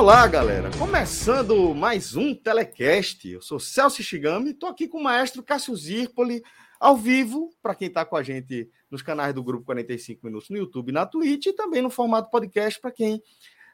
[0.00, 0.70] Olá, galera!
[0.78, 3.28] Começando mais um Telecast.
[3.28, 6.42] Eu sou Celso Shigami, estou aqui com o maestro Cássio Zirpoli,
[6.80, 10.56] ao vivo, para quem está com a gente nos canais do Grupo 45 Minutos no
[10.56, 13.22] YouTube e na Twitch, e também no formato podcast, para quem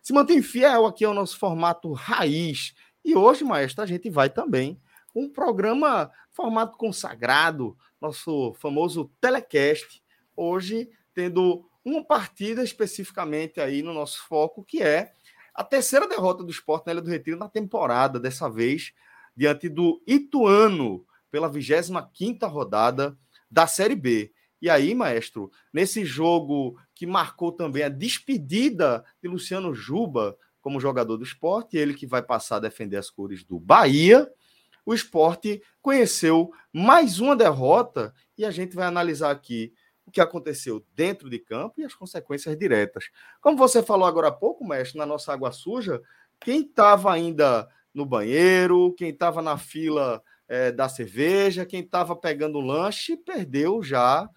[0.02, 2.74] se mantém fiel aqui ao nosso formato raiz.
[3.04, 4.80] E hoje, maestro, a gente vai também
[5.14, 10.02] um programa formato consagrado, nosso famoso Telecast,
[10.34, 15.12] hoje tendo uma partida especificamente aí no nosso foco, que é
[15.56, 18.92] a terceira derrota do esporte na Ilha do Retiro na temporada, dessa vez
[19.34, 23.16] diante do Ituano, pela 25 rodada
[23.50, 24.32] da Série B.
[24.60, 31.16] E aí, maestro, nesse jogo que marcou também a despedida de Luciano Juba como jogador
[31.16, 34.28] do esporte, ele que vai passar a defender as cores do Bahia,
[34.84, 39.72] o esporte conheceu mais uma derrota e a gente vai analisar aqui
[40.06, 43.10] o que aconteceu dentro de campo e as consequências diretas.
[43.40, 46.00] Como você falou agora há pouco, mestre, na nossa água suja,
[46.40, 52.60] quem estava ainda no banheiro, quem estava na fila é, da cerveja, quem estava pegando
[52.60, 54.28] lanche, perdeu já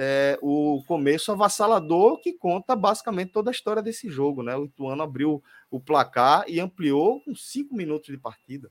[0.00, 4.44] é, o começo avassalador que conta basicamente toda a história desse jogo.
[4.44, 4.56] Né?
[4.56, 8.70] O Ituano abriu o placar e ampliou com cinco minutos de partida.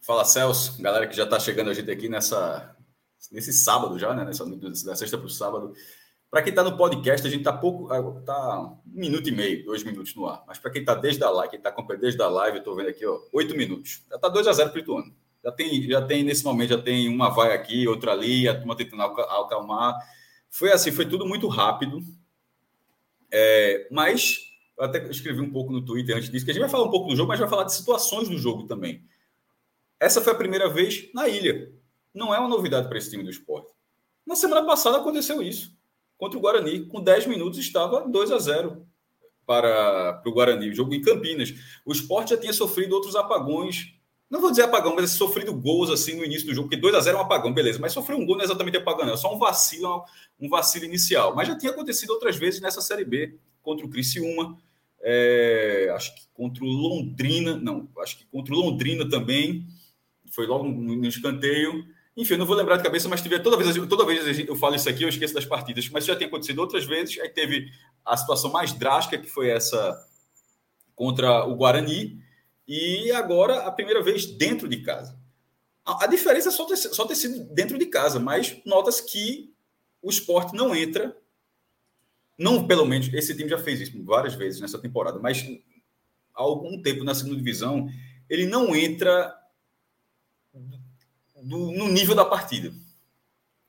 [0.00, 2.74] Fala Celso, galera que já está chegando a gente aqui nessa,
[3.30, 4.24] nesse sábado já, né?
[4.24, 5.72] Nessa, da sexta para o sábado.
[6.30, 9.64] Para quem está no podcast, a gente está pouco, ah, tá um minuto e meio,
[9.64, 10.44] dois minutos no ar.
[10.46, 12.76] Mas para quem está desde a live, quem está acompanhando desde a live, eu estou
[12.76, 14.04] vendo aqui, ó, oito minutos.
[14.08, 15.02] Já está 2 a 0 para o.
[15.42, 18.76] Já tem, já tem nesse momento já tem uma vai aqui, outra ali, a turma
[18.76, 19.96] tentando acalmar.
[20.48, 22.00] Foi assim, foi tudo muito rápido.
[23.32, 24.38] É, mas
[24.78, 26.90] eu até escrevi um pouco no Twitter antes disso, que a gente vai falar um
[26.90, 29.02] pouco do jogo, mas vai falar de situações do jogo também.
[29.98, 31.72] Essa foi a primeira vez na ilha
[32.14, 33.72] não é uma novidade para esse time do esporte.
[34.26, 35.76] Na semana passada aconteceu isso.
[36.16, 38.86] Contra o Guarani, com 10 minutos estava 2 a 0
[39.46, 41.52] para, para o Guarani, o jogo em Campinas.
[41.84, 43.94] O esporte já tinha sofrido outros apagões.
[44.28, 47.00] Não vou dizer apagão, mas sofrido gols assim no início do jogo, porque 2 a
[47.00, 47.80] 0 é um apagão, beleza.
[47.80, 49.14] Mas sofreu um gol não é exatamente apagão, não.
[49.14, 50.04] É só um vacilo,
[50.38, 51.34] um vacilo inicial.
[51.34, 54.56] Mas já tinha acontecido outras vezes nessa Série B, contra o Criciúma,
[55.02, 59.66] é, acho que contra o Londrina, não, acho que contra o Londrina também,
[60.30, 61.84] foi logo no escanteio.
[62.20, 64.74] Enfim, eu não vou lembrar de cabeça, mas tiver toda vez, toda vez eu falo
[64.74, 65.88] isso aqui, eu esqueço das partidas.
[65.88, 67.18] Mas já tem acontecido outras vezes.
[67.18, 67.72] Aí teve
[68.04, 70.06] a situação mais drástica, que foi essa
[70.94, 72.22] contra o Guarani.
[72.68, 75.18] E agora a primeira vez dentro de casa.
[75.82, 79.54] A, a diferença é só ter, só ter sido dentro de casa, mas notas que
[80.02, 81.16] o esporte não entra.
[82.38, 85.42] Não, pelo menos, esse time já fez isso várias vezes nessa temporada, mas
[86.34, 87.88] há algum tempo na segunda divisão,
[88.28, 89.34] ele não entra
[91.42, 92.72] do, no nível da partida.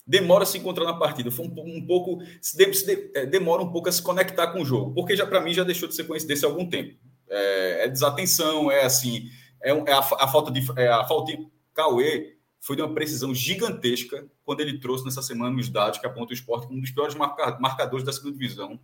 [0.06, 1.32] Demora a se encontrar na partida.
[1.32, 2.22] Foi um, um pouco.
[2.42, 5.16] Se, de, se de, é, demora um pouco a se conectar com o jogo, porque
[5.16, 6.98] já para mim já deixou de ser coincidência há algum tempo.
[7.30, 9.30] É, é desatenção, é assim.
[9.62, 10.62] É, é a, a, falta de.
[10.76, 11.48] É a falta de.
[11.74, 16.30] Cauê foi de uma precisão gigantesca quando ele trouxe nessa semana os dados que apontam
[16.30, 18.80] o esporte como um dos piores marca, marcadores da segunda divisão,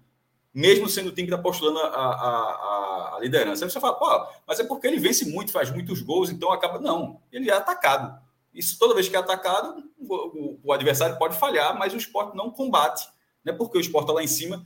[0.53, 3.65] mesmo sendo o time que está postulando a, a, a, liderança.
[3.65, 6.79] Aí você fala, mas é porque ele vence muito, faz muitos gols, então acaba.
[6.79, 8.19] Não, ele é atacado.
[8.57, 12.49] Isso toda vez que é atacado, o, o adversário pode falhar, mas o esporte não
[12.49, 13.07] combate.
[13.45, 14.65] Não é porque o esporte está lá em cima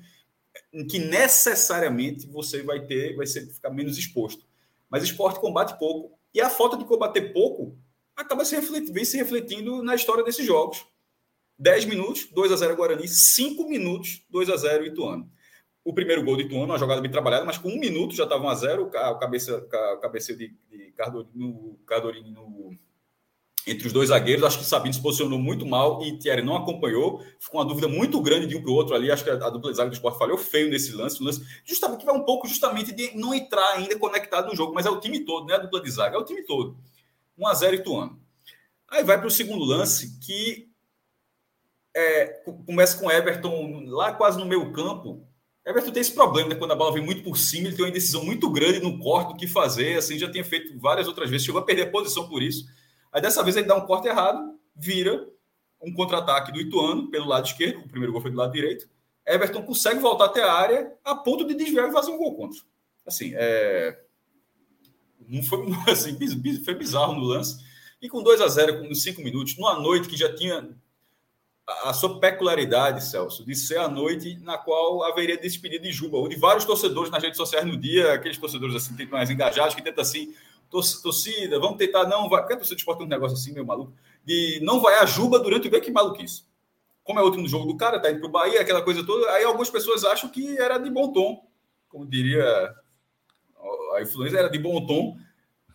[0.90, 4.46] que necessariamente você vai ter, vai ser, ficar menos exposto.
[4.90, 6.18] Mas o esporte combate pouco.
[6.34, 7.78] E a falta de combater pouco
[8.16, 10.86] acaba se refletindo, vem se refletindo na história desses jogos.
[11.60, 15.30] 10 minutos, 2 a 0 Guarani, 5 minutos, 2 a 0 Ituano.
[15.84, 18.44] O primeiro gol do Ituano, uma jogada bem trabalhada, mas com um minuto já estava
[18.44, 22.72] 1 a 0 o cabeça, o cabeceio de, de Cardorini, Cardorini no,
[23.68, 24.44] entre os dois zagueiros.
[24.44, 27.24] Acho que Sabino se posicionou muito mal e Thierry não acompanhou.
[27.40, 29.12] Ficou uma dúvida muito grande de um para o outro ali.
[29.12, 31.22] Acho que a, dupla de zaga do esporte falhou feio nesse lance.
[31.24, 34.86] lance justamente que vai um pouco justamente de não entrar ainda conectado no jogo, mas
[34.86, 36.78] é o time todo, não é a dupla de zaga, é o time todo.
[37.38, 38.20] 1 a 0 Ituano.
[38.88, 40.70] Aí vai para o segundo lance que
[41.96, 45.26] é, começa com Everton lá quase no meio campo.
[45.66, 46.56] Everton tem esse problema, né?
[46.56, 49.34] Quando a bola vem muito por cima, ele tem uma indecisão muito grande no corte
[49.34, 49.98] do que fazer.
[49.98, 52.66] Assim, já tinha feito várias outras vezes, chegou a perder a posição por isso.
[53.12, 55.28] Aí dessa vez ele dá um corte errado, vira
[55.82, 58.88] um contra-ataque do Ituano pelo lado esquerdo, o primeiro gol foi do lado direito.
[59.26, 62.60] Everton consegue voltar até a área a ponto de desviar e fazer um gol contra.
[63.06, 64.00] Assim, é...
[65.28, 65.60] não foi
[65.92, 66.18] assim,
[66.64, 67.58] foi bizarro no lance.
[68.02, 70.76] E com 2 a 0 com 5 minutos, numa noite que já tinha
[71.84, 76.28] a sua peculiaridade, Celso, de ser a noite na qual haveria despedida de Juba, ou
[76.28, 80.02] de vários torcedores nas redes sociais no dia, aqueles torcedores assim mais engajados que tentam
[80.02, 80.34] assim,
[80.72, 83.94] torcida, vamos tentar não vai, porque a torcida de esporte um negócio assim meio maluco,
[84.26, 86.46] de não vai a Juba durante o dia que maluquice.
[87.04, 89.44] Como é o último jogo do cara, tá indo pro Bahia, aquela coisa toda, aí
[89.44, 91.46] algumas pessoas acham que era de bom tom,
[91.90, 92.74] como diria
[93.96, 95.18] a influência era de bom tom,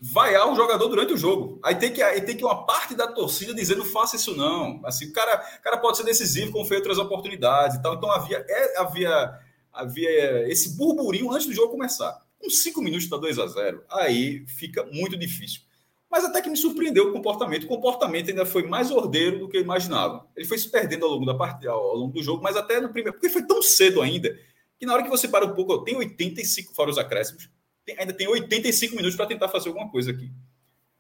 [0.00, 1.58] vaiar o jogador durante o jogo.
[1.62, 4.80] Aí tem que, aí tem que uma parte da torcida dizendo faça isso não.
[4.84, 7.94] Assim, o cara, o cara pode ser decisivo, como foi outras oportunidades e tal.
[7.94, 9.40] Então havia, é, havia,
[9.72, 12.25] havia esse burburinho antes do jogo começar.
[12.38, 15.62] Com cinco minutos está 2 a 0 aí fica muito difícil.
[16.10, 17.64] Mas até que me surpreendeu o comportamento.
[17.64, 20.26] O comportamento ainda foi mais ordeiro do que eu imaginava.
[20.36, 22.90] Ele foi se perdendo ao longo da partida, ao longo do jogo, mas até no
[22.90, 24.38] primeiro, porque foi tão cedo ainda
[24.78, 27.48] que na hora que você para um pouco, tem 85 fora os acréscimos
[27.86, 30.30] tem, ainda tem 85 minutos para tentar fazer alguma coisa aqui.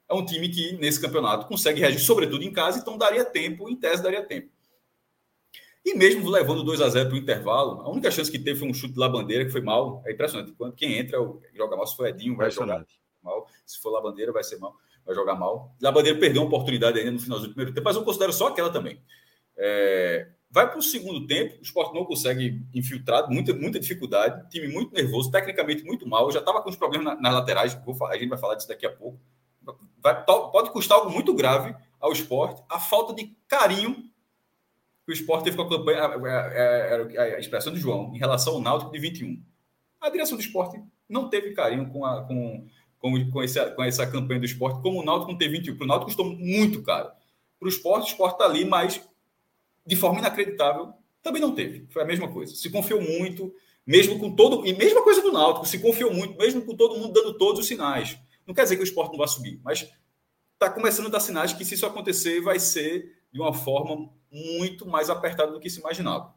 [0.08, 3.74] É um time que, nesse campeonato, consegue reagir, sobretudo em casa, então daria tempo, em
[3.74, 4.48] tese daria tempo.
[5.86, 8.68] E mesmo levando 2 a 0 para o intervalo, a única chance que teve foi
[8.68, 10.02] um chute da bandeira, que foi mal.
[10.04, 10.50] É impressionante.
[10.58, 11.16] Quando quem entra,
[11.54, 11.86] joga mal.
[11.86, 12.84] Se for Edinho, vai jogar
[13.22, 13.46] mal.
[13.64, 14.74] Se for bandeira, vai ser mal.
[15.04, 15.76] Vai jogar mal.
[15.80, 18.68] bandeira perdeu uma oportunidade ainda no final do primeiro tempo, mas eu considero só aquela
[18.68, 19.00] também.
[19.56, 24.68] É, Vai para o segundo tempo, o esporte não consegue infiltrar, muita, muita dificuldade, time
[24.68, 26.24] muito nervoso, tecnicamente muito mal.
[26.24, 28.68] Eu já estava com os problemas nas, nas laterais, vou, a gente vai falar disso
[28.68, 29.20] daqui a pouco.
[30.00, 34.08] Vai, pode custar algo muito grave ao esporte, a falta de carinho
[35.06, 38.54] que o esporte teve com a campanha, a, a, a, expressão de João, em relação
[38.54, 39.40] ao Náutico de 21.
[40.00, 42.66] A direção do esporte não teve carinho com, a, com,
[42.98, 45.76] com, com, esse, com essa campanha do esporte, como o Náutico não teve 21.
[45.76, 47.08] Para o Náutico custou muito caro.
[47.58, 49.00] Para o esporte, o esporte está ali, mas
[49.86, 50.92] de forma inacreditável,
[51.22, 51.86] também não teve.
[51.90, 52.56] Foi a mesma coisa.
[52.56, 53.54] Se confiou muito,
[53.86, 54.66] mesmo com todo.
[54.66, 57.68] E mesma coisa do Náutico, se confiou muito, mesmo com todo mundo dando todos os
[57.68, 58.18] sinais.
[58.44, 59.88] Não quer dizer que o esporte não vai subir, mas
[60.54, 64.86] está começando a dar sinais que, se isso acontecer, vai ser de uma forma muito
[64.86, 66.34] mais apertada do que se imaginava.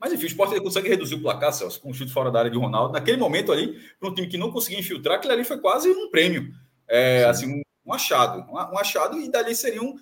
[0.00, 2.50] Mas enfim, o esporte consegue reduzir o placar, Celso, com um chute fora da área
[2.50, 2.92] de Ronaldo.
[2.92, 6.10] Naquele momento ali, para um time que não conseguia infiltrar, aquilo ali foi quase um
[6.10, 6.52] prêmio.
[6.88, 8.40] É, assim, um, achado.
[8.50, 9.94] Um, um achado, e dali seriam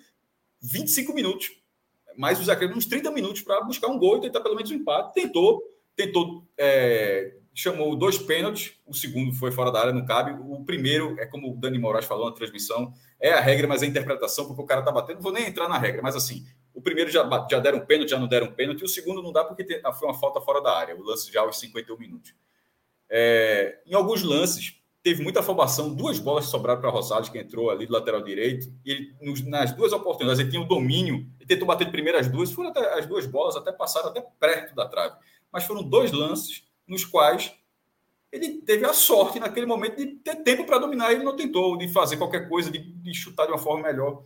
[0.62, 1.50] 25 minutos
[2.16, 4.74] mais os acréscimos, uns 30 minutos para buscar um gol e tentar pelo menos um
[4.74, 5.14] empate.
[5.14, 5.62] Tentou,
[5.96, 10.32] tentou, é, chamou dois pênaltis, o segundo foi fora da área, não cabe.
[10.32, 13.86] O primeiro, é como o Dani Moraes falou na transmissão, é a regra, mas é
[13.86, 15.16] a interpretação, porque o cara tá batendo.
[15.16, 18.10] Não vou nem entrar na regra, mas assim, o primeiro já, já deram um pênalti,
[18.10, 19.64] já não deram um pênalti, e o segundo não dá porque
[19.98, 22.34] foi uma falta fora da área, o lance já aos 51 minutos.
[23.08, 27.86] É, em alguns lances, teve muita afobação, duas bolas sobraram para Rosales, que entrou ali
[27.86, 29.14] do lateral direito, e ele,
[29.46, 32.70] nas duas oportunidades, ele tinha o domínio, ele tentou bater de primeira as duas, foram
[32.70, 35.16] até, as duas bolas até passaram até perto da trave,
[35.52, 37.54] mas foram dois lances nos quais
[38.32, 41.88] ele teve a sorte naquele momento de ter tempo para dominar, ele não tentou de
[41.88, 44.22] fazer qualquer coisa, de, de, chutar de uma forma melhor.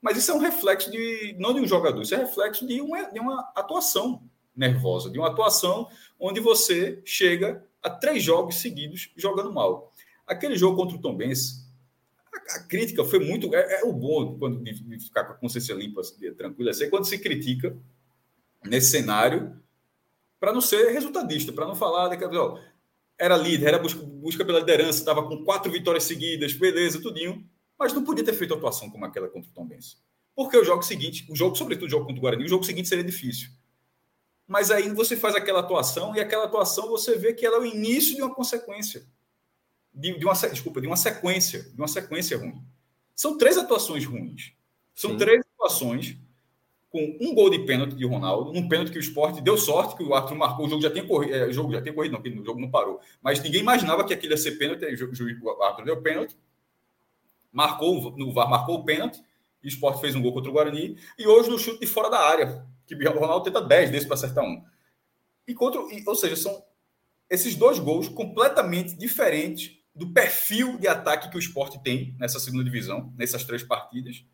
[0.00, 3.10] Mas isso é um reflexo de, não de um jogador, isso é reflexo de uma,
[3.10, 4.22] de uma atuação
[4.54, 5.88] nervosa, de uma atuação
[6.20, 9.92] onde você chega a três jogos seguidos jogando mal.
[10.26, 11.68] Aquele jogo contra o Tom Benz,
[12.32, 13.52] a, a, crítica foi muito.
[13.54, 16.00] É, é o bom quando, de, de, ficar com a consciência limpa,
[16.36, 17.76] tranquila, é quando se critica
[18.64, 19.61] nesse cenário
[20.42, 22.36] para não ser resultadista, para não falar daquela.
[22.36, 22.58] Ó,
[23.16, 27.92] era líder, era busca, busca pela liderança, estava com quatro vitórias seguidas, beleza, tudinho, mas
[27.92, 30.02] não podia ter feito atuação como aquela contra o Tom Benz.
[30.34, 32.88] Porque o jogo seguinte, o jogo, sobretudo o jogo contra o Guarani, o jogo seguinte
[32.88, 33.50] seria difícil.
[34.44, 37.64] Mas aí você faz aquela atuação e aquela atuação você vê que ela é o
[37.64, 39.06] início de uma consequência
[39.94, 42.60] de, de, uma desculpa, de uma sequência, de uma sequência ruim.
[43.14, 44.54] São três atuações ruins.
[44.92, 45.18] São Sim.
[45.18, 46.16] três atuações
[46.92, 50.02] com um gol de pênalti de Ronaldo, um pênalti que o esporte deu sorte que
[50.02, 52.42] o árbitro marcou, o jogo já tinha corrido, é, o jogo já tinha corrido, não,
[52.42, 53.00] o jogo não parou.
[53.22, 56.36] Mas ninguém imaginava que aquilo ia ser pênalti, o, o árbitro deu pênalti,
[57.50, 59.22] marcou, no VAR marcou o pênalti,
[59.62, 62.10] e o esporte fez um gol contra o Guarani, e hoje no chute de fora
[62.10, 64.62] da área, que o Ronaldo tenta 10 desses para acertar um.
[65.48, 66.62] E contra, e, ou seja, são
[67.30, 72.64] esses dois gols completamente diferentes do perfil de ataque que o esporte tem nessa segunda
[72.64, 74.24] divisão, nessas três partidas,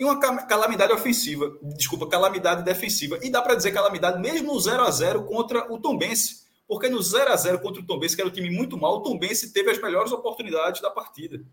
[0.00, 3.18] e uma calamidade ofensiva, desculpa, calamidade defensiva.
[3.22, 7.02] E dá para dizer calamidade mesmo no 0 a 0 contra o Tombense, porque no
[7.02, 9.70] 0 a 0 contra o Tombense, que era um time muito mal, o Tombense teve
[9.70, 11.44] as melhores oportunidades da partida.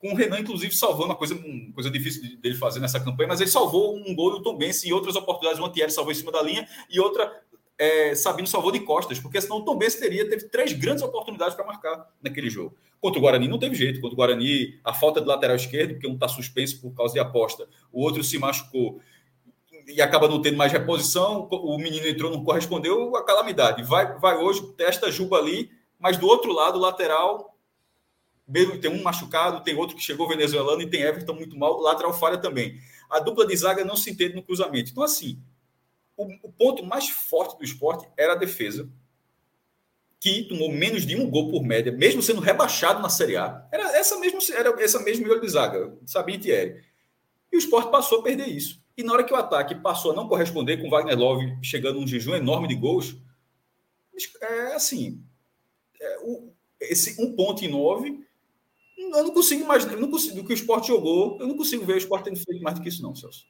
[0.00, 3.40] Com o Renan, inclusive, salvando uma coisa, uma coisa difícil dele fazer nessa campanha, mas
[3.40, 5.62] ele salvou um gol do Tombense e outras oportunidades.
[5.62, 7.32] O Antieri salvou em cima da linha e outra
[7.78, 11.66] é, Sabino salvou de costas, porque senão o Tom teria, teve três grandes oportunidades para
[11.66, 12.76] marcar naquele jogo.
[13.00, 14.00] Contra o Guarani não teve jeito.
[14.00, 17.20] Contra o Guarani, a falta de lateral esquerdo, porque um está suspenso por causa de
[17.20, 19.00] aposta, o outro se machucou
[19.88, 21.48] e acaba não tendo mais reposição.
[21.50, 23.82] O menino entrou, não correspondeu, a calamidade.
[23.82, 27.56] Vai, vai hoje, testa Juba ali, mas do outro lado, lateral,
[28.80, 32.38] tem um machucado, tem outro que chegou venezuelano e tem Everton muito mal, lateral falha
[32.38, 32.78] também.
[33.10, 34.90] A dupla de zaga não se entende no cruzamento.
[34.90, 35.38] Então, assim,
[36.16, 38.88] o, o ponto mais forte do esporte era a defesa,
[40.20, 43.66] que tomou menos de um gol por média, mesmo sendo rebaixado na Série A.
[43.72, 46.84] Era essa mesma, era essa mesma milho de zaga, Sabia Thierry.
[47.50, 48.80] E o esporte passou a perder isso.
[48.96, 52.06] E na hora que o ataque passou a não corresponder com Wagner Love chegando num
[52.06, 53.16] jejum enorme de gols,
[54.40, 55.22] é assim,
[56.00, 58.24] é, o, esse um ponto em nove,
[58.96, 61.84] eu não consigo imaginar, eu não consigo, do que o esporte jogou, eu não consigo
[61.84, 63.44] ver o esporte tendo feito mais do que isso não, Celso.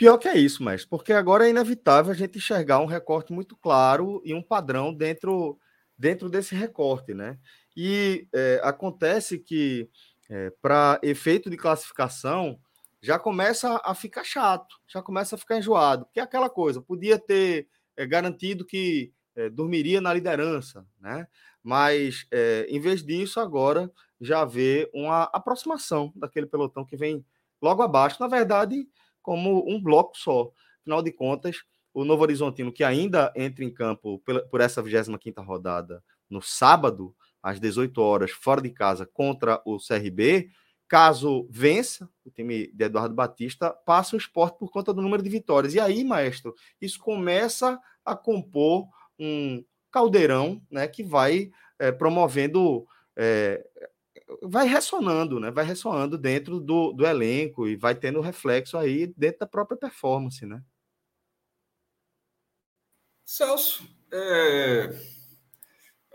[0.00, 3.54] Pior que é isso, mas porque agora é inevitável a gente enxergar um recorte muito
[3.54, 5.58] claro e um padrão dentro,
[5.98, 7.38] dentro desse recorte, né?
[7.76, 9.90] E é, acontece que,
[10.30, 12.58] é, para efeito de classificação,
[13.02, 17.18] já começa a ficar chato, já começa a ficar enjoado, porque é aquela coisa, podia
[17.18, 21.26] ter é, garantido que é, dormiria na liderança, né?
[21.62, 27.22] Mas, é, em vez disso, agora já vê uma aproximação daquele pelotão que vem
[27.60, 28.16] logo abaixo.
[28.18, 28.88] Na verdade,
[29.22, 30.50] como um bloco só.
[30.80, 31.56] Afinal de contas,
[31.92, 37.58] o Novo Horizontino, que ainda entra em campo por essa 25 rodada no sábado, às
[37.58, 40.50] 18 horas, fora de casa, contra o CRB,
[40.86, 45.30] caso vença o time de Eduardo Batista, passa o esporte por conta do número de
[45.30, 45.74] vitórias.
[45.74, 52.86] E aí, maestro, isso começa a compor um caldeirão né, que vai é, promovendo
[53.16, 53.64] é,
[54.42, 55.50] vai ressonando, né?
[55.50, 60.44] Vai ressoando dentro do, do elenco e vai tendo reflexo aí dentro da própria performance,
[60.44, 60.62] né?
[63.24, 64.92] Celso, é...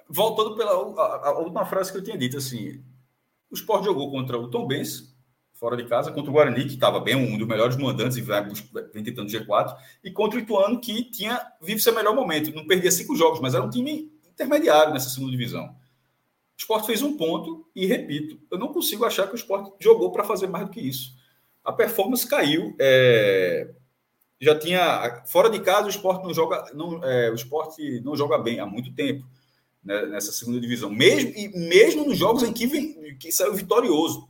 [0.10, 2.84] voltando pela a, a, última frase que eu tinha dito, assim,
[3.50, 5.16] o Sport jogou contra o Tom Benz,
[5.54, 8.46] fora de casa, contra o Guarani, que estava bem, um dos melhores mandantes e vai,
[8.92, 12.54] tentando G4, e contra o Ituano, que tinha vive seu melhor momento.
[12.54, 15.74] Não perdia cinco jogos, mas era um time intermediário nessa segunda divisão.
[16.58, 20.12] O esporte fez um ponto e, repito, eu não consigo achar que o esporte jogou
[20.12, 21.14] para fazer mais do que isso.
[21.64, 22.76] A performance caiu.
[22.80, 23.70] É...
[24.40, 25.24] Já tinha.
[25.26, 28.66] Fora de casa, o esporte não joga, não, é, o esporte não joga bem há
[28.66, 29.26] muito tempo
[29.84, 30.90] né, nessa segunda divisão.
[30.90, 34.28] Mesmo, e mesmo nos jogos em que, vem, que saiu vitorioso.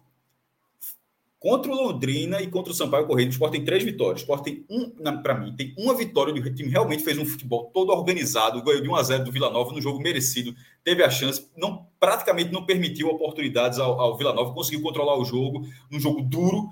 [1.45, 4.21] Contra o Londrina e contra o Sampaio Correia, o Sport tem três vitórias.
[4.21, 4.89] O Sport tem um,
[5.21, 8.89] para mim, tem uma vitória do time realmente fez um futebol todo organizado, ganhou de
[8.89, 12.65] 1 a 0 do Vila Nova no jogo merecido, teve a chance, não praticamente não
[12.65, 16.67] permitiu oportunidades ao, ao Vila Nova, conseguiu controlar o jogo, num jogo duro,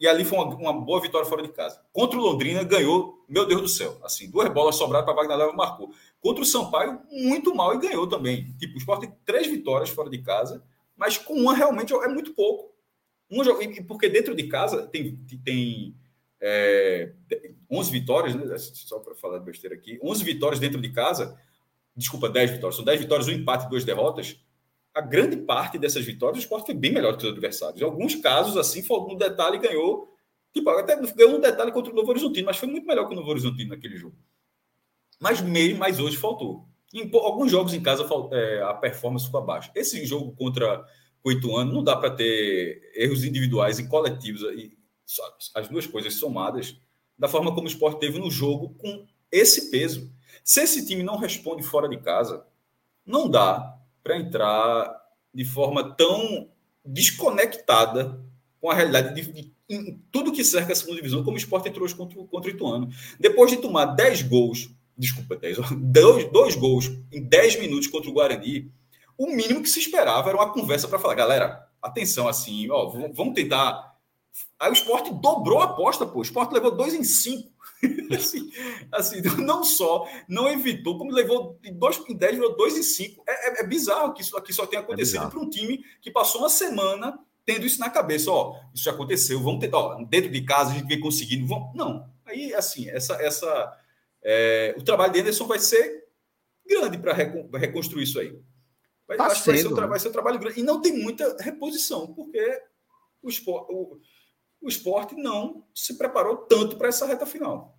[0.00, 1.80] e ali foi uma, uma, boa vitória fora de casa.
[1.92, 5.52] Contra o Londrina, ganhou, meu Deus do céu, assim, duas bolas sobraram para Wagner Leva
[5.52, 5.92] marcou.
[6.20, 8.52] Contra o Sampaio, muito mal e ganhou também.
[8.58, 10.60] Tipo, o Sport tem três vitórias fora de casa,
[10.96, 12.71] mas com uma realmente é muito pouco.
[13.32, 15.96] Um jogo, porque dentro de casa tem, tem
[16.38, 17.12] é,
[17.70, 18.58] 11 vitórias, né?
[18.58, 21.38] só para falar besteira aqui, 11 vitórias dentro de casa,
[21.96, 24.38] desculpa, 10 vitórias, são 10 vitórias, um empate duas derrotas.
[24.94, 27.80] A grande parte dessas vitórias, o esporte foi bem melhor que os adversários.
[27.80, 30.12] Em alguns casos, assim, foi um detalhe ganhou,
[30.52, 33.16] tipo, até ganhou um detalhe contra o Novo Horizontino, mas foi muito melhor que o
[33.16, 34.14] Novo Horizontino naquele jogo.
[35.18, 36.68] Mas meio, mas hoje faltou.
[36.92, 39.70] Em alguns jogos em casa, é, a performance ficou abaixo.
[39.74, 40.84] Esse jogo contra
[41.24, 44.76] oito anos, não dá para ter erros individuais e coletivos, e
[45.54, 46.76] as duas coisas somadas,
[47.18, 50.12] da forma como o esporte teve no jogo com esse peso.
[50.44, 52.44] Se esse time não responde fora de casa,
[53.06, 55.00] não dá para entrar
[55.32, 56.50] de forma tão
[56.84, 58.20] desconectada
[58.60, 61.68] com a realidade de, de, de tudo que cerca a segunda divisão, como o esporte
[61.68, 62.88] entrou hoje contra, contra o Ituano.
[63.18, 68.12] Depois de tomar 10 gols, desculpa, 10, dois, dois gols em 10 minutos contra o
[68.12, 68.70] Guarani,
[69.16, 73.34] o mínimo que se esperava era uma conversa para falar, galera, atenção, assim, ó, vamos
[73.34, 73.96] tentar.
[74.58, 76.20] Aí o esporte dobrou a aposta, pô.
[76.20, 77.52] O esporte levou dois em cinco.
[78.16, 78.50] assim,
[78.92, 83.22] assim, não só não evitou, como levou de dois em dez, virou dois em cinco.
[83.26, 85.84] É, é, é, bizarro que isso aqui só tenha é acontecido é para um time
[86.00, 88.30] que passou uma semana tendo isso na cabeça.
[88.30, 91.46] Ó, isso já aconteceu, vamos tentar, ó, dentro de casa a gente vem conseguindo.
[91.46, 91.74] Vamos...
[91.74, 93.78] Não, aí assim, essa, essa,
[94.22, 96.04] é, o trabalho de Anderson vai ser
[96.64, 97.12] grande para
[97.58, 98.38] reconstruir isso aí.
[99.16, 99.86] Vai, tá sendo, vai, ser um, né?
[99.86, 100.60] vai ser um trabalho grande.
[100.60, 102.62] E não tem muita reposição, porque
[103.22, 103.98] o esporte, o,
[104.60, 107.78] o esporte não se preparou tanto para essa reta final.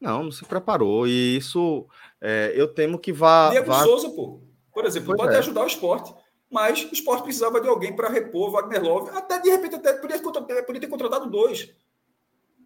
[0.00, 1.06] Não, não se preparou.
[1.06, 1.86] E isso
[2.20, 3.50] é, eu temo que vá.
[3.50, 3.82] Diego vá...
[3.82, 4.40] Souza, pô,
[4.72, 5.38] por exemplo, pois pode é.
[5.38, 6.14] ajudar o esporte.
[6.50, 9.10] Mas o esporte precisava de alguém para repor Wagner Love.
[9.10, 11.70] Até de repente, até podia, podia ter contratado dois.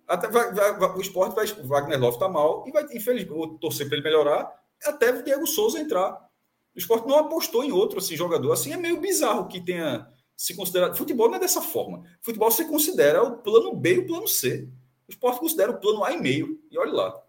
[0.07, 1.47] Até vai, vai, o esporte vai.
[1.47, 4.53] O Wagner Love está mal e vai, infelizmente, vou torcer para ele melhorar,
[4.85, 6.31] até o Diego Souza entrar.
[6.75, 8.53] O esporte não apostou em outro assim, jogador.
[8.53, 10.97] Assim é meio bizarro que tenha se considerado.
[10.97, 12.05] Futebol não é dessa forma.
[12.21, 14.69] Futebol se considera o plano B e o plano C.
[15.07, 16.61] O esporte considera o plano A e meio.
[16.71, 17.23] E olha lá.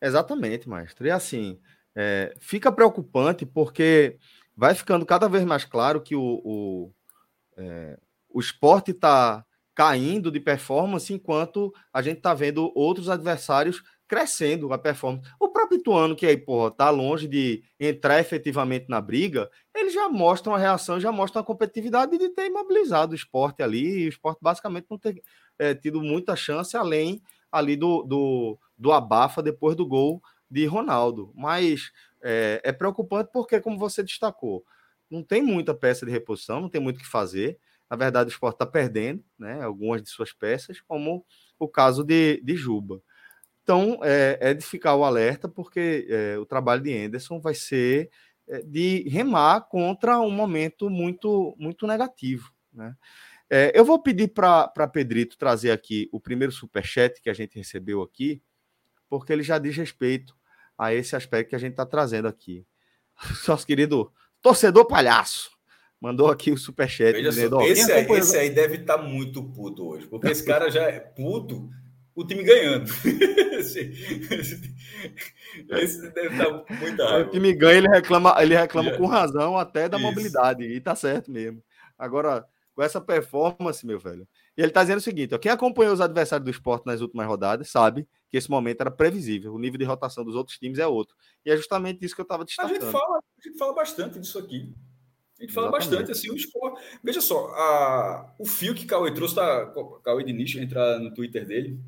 [0.00, 1.08] Exatamente, mestre.
[1.08, 1.58] E assim,
[1.94, 4.18] é, fica preocupante porque
[4.56, 6.92] vai ficando cada vez mais claro que o, o,
[7.56, 14.70] é, o esporte está caindo de performance, enquanto a gente está vendo outros adversários crescendo
[14.74, 15.26] a performance.
[15.40, 20.06] O próprio Ituano, que aí, porra, tá longe de entrar efetivamente na briga, ele já
[20.06, 24.08] mostra uma reação, já mostra uma competitividade de ter imobilizado o esporte ali, e o
[24.10, 25.22] esporte basicamente não ter
[25.58, 31.32] é, tido muita chance, além ali do, do, do abafa depois do gol de Ronaldo.
[31.34, 31.90] Mas
[32.22, 34.62] é, é preocupante porque, como você destacou,
[35.10, 37.58] não tem muita peça de reposição, não tem muito o que fazer.
[37.90, 41.24] Na verdade, o esporte está perdendo né, algumas de suas peças, como
[41.58, 43.00] o caso de, de Juba.
[43.62, 48.10] Então, é, é de ficar o alerta, porque é, o trabalho de Anderson vai ser
[48.48, 52.52] é, de remar contra um momento muito, muito negativo.
[52.72, 52.94] Né?
[53.48, 58.02] É, eu vou pedir para Pedrito trazer aqui o primeiro superchat que a gente recebeu
[58.02, 58.42] aqui,
[59.08, 60.34] porque ele já diz respeito
[60.76, 62.66] a esse aspecto que a gente está trazendo aqui.
[63.46, 65.52] Nosso querido torcedor palhaço
[66.02, 67.12] mandou aqui o superchat.
[67.12, 70.44] Veja dizendo, só, esse, aí, esse aí deve estar tá muito puto hoje, porque esse
[70.44, 71.70] cara já é puto,
[72.12, 72.90] o time ganhando.
[73.62, 74.60] esse,
[75.70, 77.28] esse, deve estar muito raiva.
[77.28, 80.06] O time ganha, ele reclama, ele reclama com razão até da Isso.
[80.06, 81.62] mobilidade, e tá certo mesmo.
[81.98, 84.26] Agora, com essa performance, meu velho.
[84.56, 87.26] E ele tá dizendo o seguinte: ó, quem acompanhou os adversários do esporte nas últimas
[87.26, 89.54] rodadas sabe que esse momento era previsível.
[89.54, 91.14] O nível de rotação dos outros times é outro.
[91.44, 92.76] E é justamente isso que eu estava destacando.
[92.76, 94.74] A gente fala, a gente fala bastante disso aqui.
[95.38, 95.90] A gente fala Exatamente.
[95.90, 96.80] bastante assim, o esporte.
[97.02, 99.72] Veja só, a, o fio que Cauê trouxe, tá,
[100.04, 101.80] Cauê de Nicho, entrar no Twitter dele.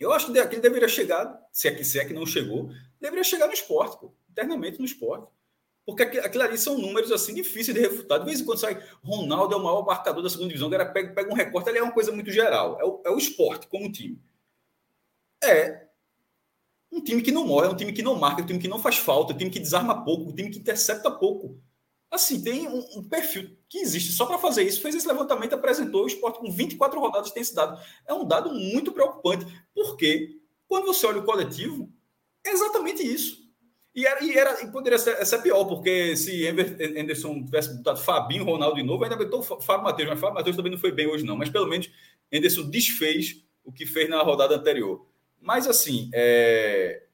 [0.00, 3.22] Eu acho que ele deveria chegar, se é que, se é que não chegou, deveria
[3.22, 5.30] chegar no esporte, pô, internamente no esporte.
[5.84, 8.18] Porque aquilo ali são números assim difíceis de refutar.
[8.18, 10.86] De vez em quando sai Ronaldo é o maior marcador da segunda divisão, o cara
[10.86, 12.80] pega, pega um recorte, ali é uma coisa muito geral.
[12.80, 14.18] É o, é o esporte como time.
[15.42, 15.86] É
[16.90, 18.68] um time que não morre, é um time que não marca, é um time que
[18.68, 21.60] não faz falta, é um time que desarma pouco, um time que intercepta pouco.
[22.10, 24.80] Assim, tem um, um perfil que existe só para fazer isso.
[24.80, 27.80] Fez esse levantamento, apresentou o esporte com 24 rodadas tem esse dado.
[28.06, 31.88] É um dado muito preocupante, porque quando você olha o coletivo,
[32.44, 33.40] é exatamente isso.
[33.94, 38.44] E, era, e, era, e poderia ser, ser pior, porque se Anderson tivesse botado Fabinho,
[38.44, 41.24] Ronaldo de novo, ainda botou Fábio Matheus, mas Fábio Matheus também não foi bem hoje,
[41.24, 41.36] não.
[41.36, 41.90] Mas pelo menos
[42.32, 45.06] Anderson desfez o que fez na rodada anterior.
[45.40, 47.04] Mas assim, é...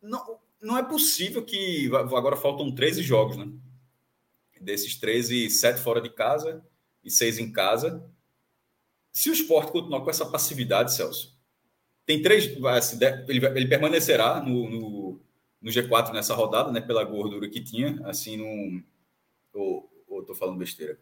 [0.00, 1.90] não, não é possível que.
[1.94, 3.52] Agora faltam 13 jogos, né?
[4.60, 6.64] Desses 13, 7 fora de casa
[7.02, 8.08] e 6 em casa.
[9.10, 11.36] Se o esporte continuar com essa passividade, Celso,
[12.06, 12.46] tem três.
[13.28, 15.20] Ele, permanecerá no, no,
[15.60, 16.80] no, G4 nessa rodada, né?
[16.80, 18.00] Pela gordura que tinha.
[18.04, 18.82] Assim, não.
[19.52, 20.96] Ou, ou tô falando besteira?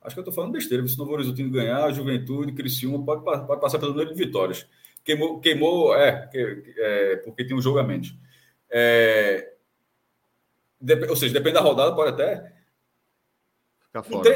[0.00, 0.86] Acho que eu tô falando besteira.
[0.86, 4.66] Se o Novo Horizontino ganhar, a Juventude, Criciúma, pode, pode passar pelo número de vitórias.
[5.02, 8.14] Queimou, queimou é, é, porque tem um jogo a menos.
[8.76, 9.54] É,
[11.08, 12.52] ou seja, depende da rodada, pode até.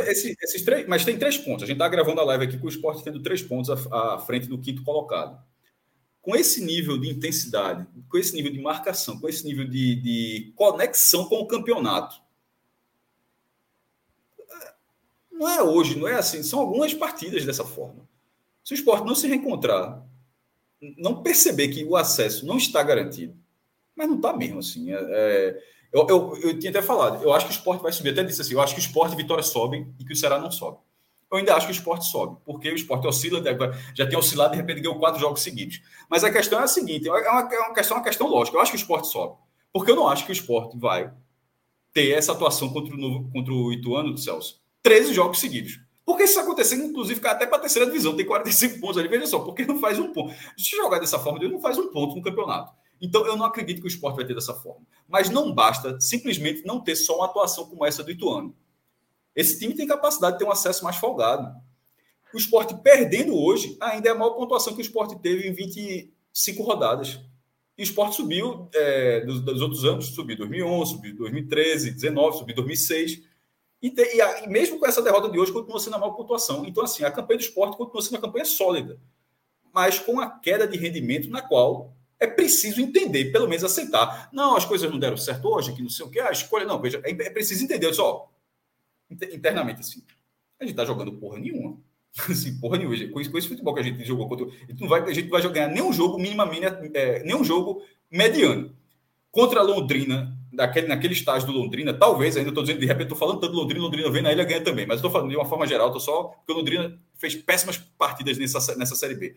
[0.08, 1.64] Esse, esses três, mas tem três pontos.
[1.64, 4.18] A gente está gravando a live aqui com o esporte tendo três pontos à, à
[4.20, 5.42] frente do quinto colocado.
[6.22, 10.52] Com esse nível de intensidade, com esse nível de marcação, com esse nível de, de
[10.54, 12.22] conexão com o campeonato.
[15.32, 16.44] Não é hoje, não é assim.
[16.44, 18.08] São algumas partidas dessa forma.
[18.62, 20.06] Se o esporte não se reencontrar,
[20.96, 23.36] não perceber que o acesso não está garantido,
[23.98, 24.92] mas não está mesmo assim.
[24.92, 25.58] É, é,
[25.92, 28.10] eu, eu, eu, tinha até falado, eu acho que o esporte vai subir.
[28.10, 30.38] até disse assim: eu acho que o esporte e Vitória sobem e que o Ceará
[30.38, 30.78] não sobe.
[31.30, 33.42] Eu ainda acho que o esporte sobe, porque o esporte oscila,
[33.94, 35.82] já tem oscilado, de repente ganhou quatro jogos seguidos.
[36.08, 38.56] Mas a questão é a seguinte: é uma, é uma questão, uma questão lógica.
[38.56, 39.36] Eu acho que o esporte sobe,
[39.72, 41.12] porque eu não acho que o esporte vai
[41.92, 44.62] ter essa atuação contra o, contra o Ituano do Celso.
[44.82, 45.80] 13 jogos seguidos.
[46.08, 49.08] Porque se isso acontecer, inclusive, ficar até para a terceira divisão, tem 45 pontos ali.
[49.08, 50.32] Veja só, porque não faz um ponto.
[50.56, 52.72] Se jogar dessa forma, ele não faz um ponto no campeonato.
[53.00, 54.84] Então, eu não acredito que o esporte vai ter dessa forma.
[55.06, 58.54] Mas não basta simplesmente não ter só uma atuação como essa do Ituano.
[59.34, 61.48] Esse time tem capacidade de ter um acesso mais folgado.
[62.34, 66.62] O esporte perdendo hoje ainda é a maior pontuação que o esporte teve em 25
[66.62, 67.20] rodadas.
[67.76, 72.56] E o esporte subiu é, dos, dos, outros anos, subiu 2011, subiu 2013, 2019, subiu
[72.56, 73.22] 2006.
[73.80, 76.14] E, te, e, a, e, mesmo com essa derrota de hoje, continua sendo a maior
[76.14, 76.66] pontuação.
[76.66, 79.00] Então, assim, a campanha do esporte continua sendo uma campanha sólida,
[79.72, 84.28] mas com a queda de rendimento na qual é preciso entender, pelo menos aceitar.
[84.32, 86.66] Não, as coisas não deram certo hoje, que não sei o que, a escolha.
[86.66, 88.30] Não, veja, é, é preciso entender só
[89.10, 90.02] internamente assim.
[90.60, 91.78] A gente tá jogando porra nenhuma.
[92.28, 92.96] Assim, porra nenhuma.
[93.12, 94.46] Com esse, com esse futebol que a gente jogou contra.
[94.46, 98.74] A gente não vai, a gente vai jogar nenhum jogo minimamente, é, nenhum jogo mediano.
[99.30, 103.18] Contra a Londrina, naquele, naquele estágio do Londrina, talvez, ainda estou dizendo, de repente, estou
[103.18, 105.44] falando tanto do Londrina, Londrina vem na ilha ganha também, mas estou falando de uma
[105.44, 106.24] forma geral, estou só.
[106.24, 109.36] Porque o Londrina fez péssimas partidas nessa, nessa Série B.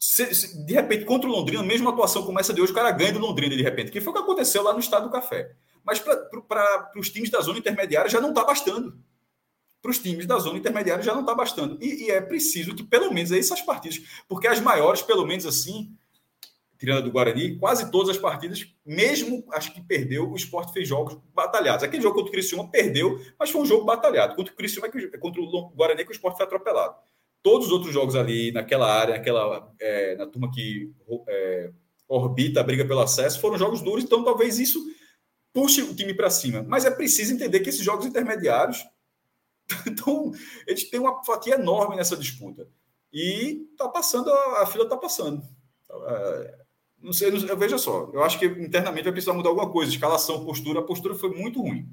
[0.00, 2.90] Se, se, de repente, contra o Londrina, mesmo atuação como essa de hoje, o cara
[2.90, 5.54] ganha do Londrina, de repente, que foi o que aconteceu lá no Estado do Café.
[5.84, 8.98] Mas para os times da zona intermediária já não está bastando
[9.82, 11.78] para os times da zona intermediária já não está bastando.
[11.80, 15.96] E, e, é preciso que, pelo menos, essas partidas, porque as maiores, pelo menos assim,
[16.78, 21.18] tirando do Guarani, quase todas as partidas, mesmo acho que perdeu, o esporte fez jogos
[21.34, 21.82] batalhados.
[21.82, 24.34] Aquele jogo contra o Criciúma perdeu, mas foi um jogo batalhado.
[24.34, 26.94] Contra o Criciúma, é contra o Guarani, que o esporte foi atropelado.
[27.42, 30.92] Todos os outros jogos ali, naquela área, naquela, é, na turma que
[31.28, 31.70] é,
[32.08, 34.84] orbita a briga pelo acesso, foram jogos duros, então talvez isso
[35.52, 36.62] puxe o time para cima.
[36.66, 38.84] Mas é preciso entender que esses jogos intermediários
[39.86, 40.32] Então,
[40.66, 42.68] eles têm uma fatia enorme nessa disputa.
[43.12, 45.42] E tá passando, a, fila está passando.
[45.90, 46.58] É,
[47.00, 49.90] não sei, não, veja só, eu acho que internamente vai precisar mudar alguma coisa.
[49.90, 51.88] Escalação, postura, a postura foi muito ruim.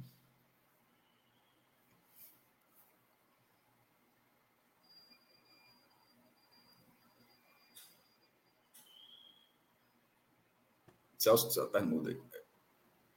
[11.17, 12.15] Celso, você está mudo.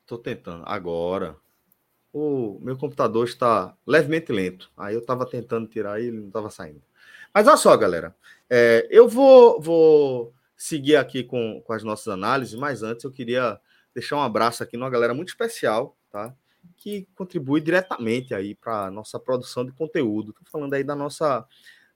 [0.02, 0.64] Estou tentando.
[0.66, 1.36] Agora
[2.12, 4.70] o meu computador está levemente lento.
[4.76, 6.82] Aí eu estava tentando tirar e ele não estava saindo.
[7.32, 8.14] Mas olha só, galera.
[8.48, 13.60] É, eu vou, vou seguir aqui com, com as nossas análises, mas antes eu queria
[13.94, 16.34] deixar um abraço aqui numa galera muito especial, tá?
[16.76, 20.30] Que contribui diretamente aí para nossa produção de conteúdo.
[20.30, 21.46] Estou falando aí da nossa,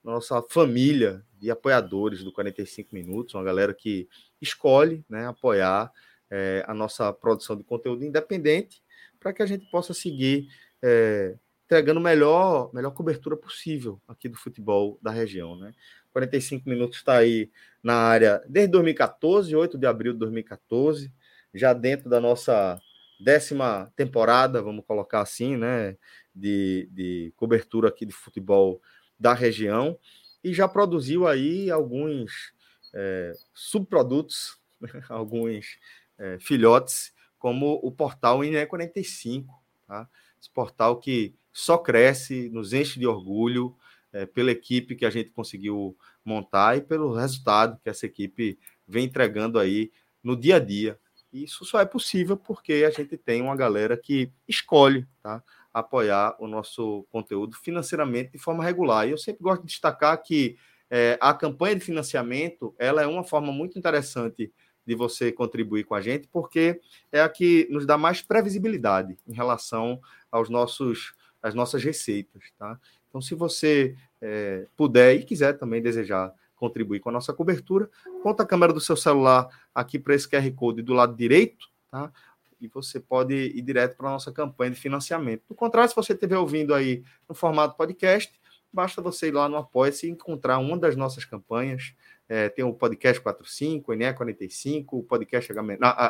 [0.02, 4.08] nossa família de apoiadores do 45 Minutos, uma galera que
[4.44, 5.90] escolhe né, apoiar
[6.30, 8.83] é, a nossa produção de conteúdo independente
[9.18, 10.48] para que a gente possa seguir
[10.83, 15.57] é, entregando melhor, melhor cobertura possível aqui do futebol da região.
[15.57, 15.72] Né?
[16.12, 17.50] 45 minutos está aí
[17.83, 21.12] na área desde 2014, 8 de abril de 2014,
[21.54, 22.80] já dentro da nossa
[23.18, 25.96] décima temporada, vamos colocar assim, né,
[26.35, 28.83] de, de cobertura aqui de futebol
[29.18, 29.98] da região,
[30.42, 32.52] e já produziu aí alguns
[32.94, 34.59] é, subprodutos,
[35.11, 35.78] alguns
[36.16, 39.46] é, filhotes como o portal INE45,
[39.87, 40.09] tá?
[40.40, 43.76] Esse portal que só cresce, nos enche de orgulho
[44.12, 49.04] é, pela equipe que a gente conseguiu montar e pelo resultado que essa equipe vem
[49.04, 50.98] entregando aí no dia a dia.
[51.33, 56.46] Isso só é possível porque a gente tem uma galera que escolhe tá, apoiar o
[56.46, 59.07] nosso conteúdo financeiramente de forma regular.
[59.07, 60.57] E eu sempre gosto de destacar que
[60.90, 64.52] é, a campanha de financiamento ela é uma forma muito interessante
[64.86, 69.32] de você contribuir com a gente, porque é a que nos dá mais previsibilidade em
[69.32, 72.42] relação aos nossos, às nossas receitas.
[72.58, 72.78] Tá?
[73.08, 77.90] Então, se você é, puder e quiser também desejar contribuir com a nossa cobertura,
[78.22, 82.12] conta a câmera do seu celular aqui para esse QR Code do lado direito, tá?
[82.60, 85.42] E você pode ir direto para a nossa campanha de financiamento.
[85.48, 88.32] Do contrário, se você estiver ouvindo aí no formato podcast,
[88.74, 91.94] basta você ir lá no Apoia-se e encontrar uma das nossas campanhas
[92.28, 95.52] é, tem o podcast 45, o ENE 45, o podcast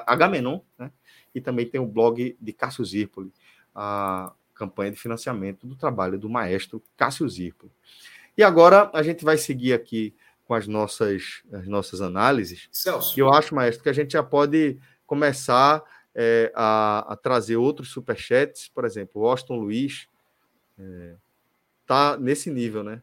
[0.06, 0.90] Agamenon, né?
[1.34, 3.32] e também tem o blog de Cássio Zirpoli,
[3.74, 7.72] a campanha de financiamento do trabalho do maestro Cássio Zirpoli.
[8.36, 12.68] E agora a gente vai seguir aqui com as nossas, as nossas análises.
[12.70, 13.18] Celso.
[13.18, 15.82] E eu acho, maestro, que a gente já pode começar
[16.14, 20.08] é, a, a, trazer outros superchats, por exemplo, o Austin Luiz
[20.78, 21.18] está
[21.88, 23.02] é, nesse nível, né?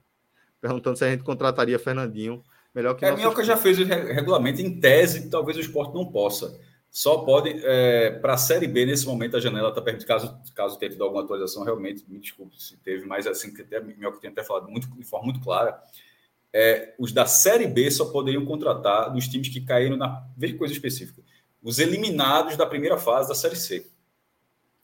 [0.59, 4.79] Perguntando se a gente contrataria Fernandinho Melhor que é, Minhoca já fez o regulamento, em
[4.79, 6.57] tese, talvez o esporte não possa.
[6.89, 10.77] Só pode, é, para a Série B, nesse momento, a janela está perto, caso, caso
[10.77, 14.29] tenha tido alguma atualização, realmente, me desculpe se teve, mas assim, que até, Minhoca tem
[14.29, 15.81] até falado muito, de forma muito clara,
[16.53, 20.25] é, os da Série B só poderiam contratar dos times que caíram na.
[20.35, 21.21] Veja coisa específica.
[21.63, 23.87] Os eliminados da primeira fase da Série C.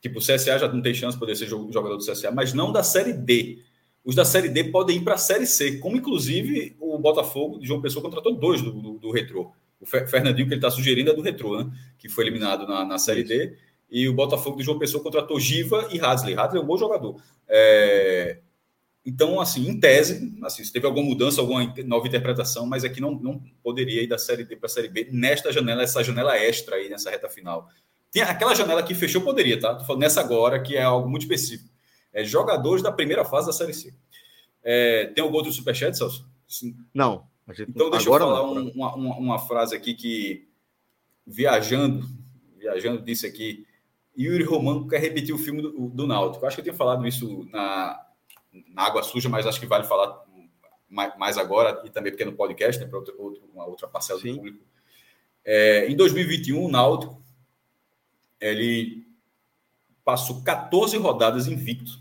[0.01, 2.71] Tipo, o CSA já não tem chance de poder ser jogador do CSA, mas não
[2.71, 3.63] da Série D
[4.07, 7.67] os da Série D podem ir para a Série C, como inclusive o Botafogo de
[7.67, 9.51] João Pessoa contratou dois do, do, do Retrô.
[9.81, 11.69] O Fernandinho, que ele está sugerindo, é do Retrô, né?
[11.99, 13.57] que foi eliminado na, na Série D.
[13.91, 16.35] E o Botafogo de João Pessoa contratou Giva e Hadley.
[16.37, 17.21] Hadley é um bom jogador.
[17.49, 18.39] É...
[19.05, 23.11] Então, assim, em tese, assim, se teve alguma mudança, alguma nova interpretação, mas aqui não,
[23.11, 26.77] não poderia ir da Série D para a Série B nesta janela, essa janela extra
[26.77, 27.67] aí, nessa reta final.
[28.09, 29.75] Tem aquela janela que fechou, poderia, tá?
[29.75, 31.76] Tô falando nessa agora, que é algo muito específico
[32.13, 33.93] é, jogadores da primeira fase da Série C.
[34.63, 36.29] É, tem algum outro superchat, Celso?
[36.47, 36.75] Sim.
[36.93, 37.27] Não.
[37.49, 37.69] Gente...
[37.69, 40.47] Então, deixa eu falar um, uma, uma, frase aqui que,
[41.25, 42.05] viajando,
[42.57, 43.65] viajando, disse aqui,
[44.17, 46.45] Yuri Romano quer repetir o filme do, do Náutico.
[46.45, 48.05] acho que eu tinha falado isso na,
[48.73, 50.25] na Água Suja, mas acho que vale falar
[50.89, 52.99] mais agora, e também porque é no podcast, né, para
[53.53, 54.31] uma outra parcela Sim.
[54.31, 54.65] do público.
[55.45, 57.21] É, em 2021, o Náutico
[58.39, 59.06] ele
[60.07, 61.99] passou 14 rodadas invicto.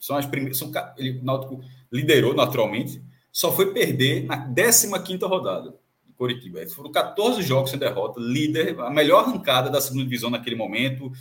[0.00, 0.58] São as primeiras.
[0.58, 1.60] São, ele, o Náutico
[1.92, 4.52] liderou naturalmente, só foi perder na
[4.98, 5.72] 15 rodada
[6.04, 6.66] de Coritiba.
[6.70, 11.12] Foram 14 jogos sem derrota, líder, a melhor arrancada da segunda divisão naquele momento.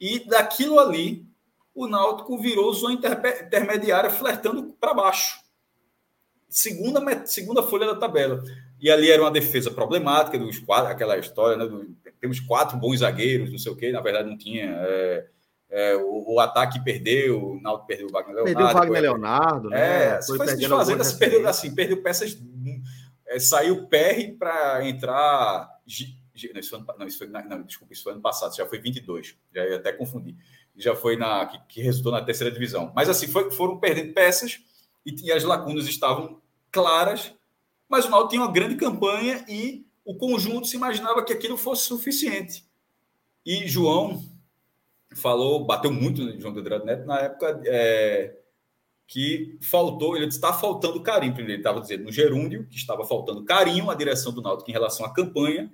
[0.00, 1.26] E daquilo ali,
[1.74, 5.40] o Náutico virou zona intermediária, flertando para baixo.
[6.48, 8.44] Segunda, segunda folha da tabela.
[8.80, 11.66] E ali era uma defesa problemática, dos quatro, aquela história, né?
[11.66, 14.64] Do, temos quatro bons zagueiros, não sei o quê, na verdade não tinha.
[14.64, 15.26] É,
[15.68, 18.56] é, o, o, ataque perdeu, o Náutico perdeu o Wagner Leonardo.
[18.56, 20.06] Perdeu o Wagner Leonardo, né?
[20.06, 22.38] É, foi, foi se desfazendo, assim, perdeu, assim, perdeu peças.
[23.26, 25.68] É, saiu o PR para entrar.
[26.52, 29.36] Não, isso foi, não, isso foi, não, desculpa, isso foi ano passado, já foi 22,
[29.54, 30.36] já ia até confundir.
[30.76, 31.46] Já foi na.
[31.46, 32.92] que, que resultou na terceira divisão.
[32.94, 34.60] Mas assim, foi, foram perdendo peças
[35.04, 37.32] e, e as lacunas estavam claras,
[37.88, 41.84] mas o Náutico tinha uma grande campanha e o conjunto se imaginava que aquilo fosse
[41.84, 42.64] suficiente.
[43.44, 44.22] E João
[45.14, 48.36] falou, bateu muito no João Pedro Neto na época é,
[49.06, 51.38] que faltou, ele está faltando carinho.
[51.38, 55.06] Ele estava dizendo no gerúndio que estava faltando carinho à direção do Náutico em relação
[55.06, 55.70] à campanha,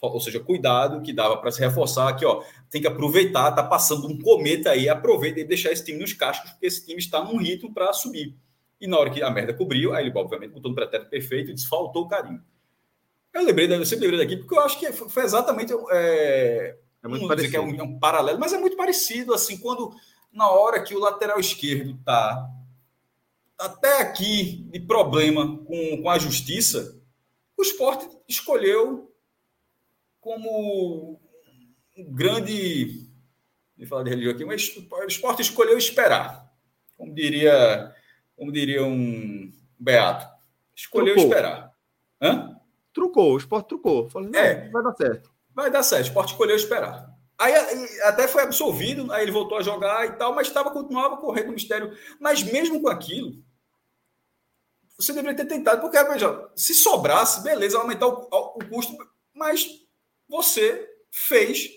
[0.00, 4.08] ou seja, cuidado que dava para se reforçar aqui, ó, tem que aproveitar, tá passando
[4.08, 7.36] um cometa aí, aproveita e deixar esse time nos cascos, porque esse time está num
[7.36, 8.36] ritmo para subir.
[8.82, 11.54] E na hora que a merda cobriu, aí ele obviamente botou no pretérito perfeito e
[11.54, 12.42] disse, faltou carinho.
[13.32, 17.28] Eu lembrei, eu sempre lembrei daqui, porque eu acho que foi exatamente é, é muito
[17.28, 17.56] parecido.
[17.56, 19.32] É um, é um, paralelo, mas é muito parecido.
[19.32, 19.94] Assim, quando
[20.32, 22.50] na hora que o lateral esquerdo tá
[23.56, 27.00] até aqui de problema com, com a justiça,
[27.56, 29.14] o esporte escolheu
[30.20, 31.20] como
[31.96, 33.08] um grande.
[33.78, 36.52] Vou falar de religião aqui, mas o esporte escolheu esperar.
[36.96, 37.94] Como diria,
[38.42, 40.26] como diria um Beato.
[40.74, 41.30] Escolheu trucou.
[41.30, 41.72] esperar.
[42.20, 42.60] Hã?
[42.92, 44.10] Trucou, o esporte trucou.
[44.10, 45.30] Falei, é, vai dar certo.
[45.54, 47.08] Vai dar certo, o esporte escolheu esperar.
[47.38, 47.54] Aí
[48.02, 51.52] até foi absolvido, aí ele voltou a jogar e tal, mas estava continuava correndo o
[51.52, 51.96] mistério.
[52.18, 53.40] Mas mesmo com aquilo,
[54.98, 58.96] você deveria ter tentado, porque veja, se sobrasse, beleza, aumentar o, o custo,
[59.32, 59.68] mas
[60.28, 61.70] você fez,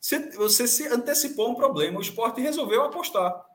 [0.00, 3.47] você, você se antecipou um problema, o esporte resolveu apostar.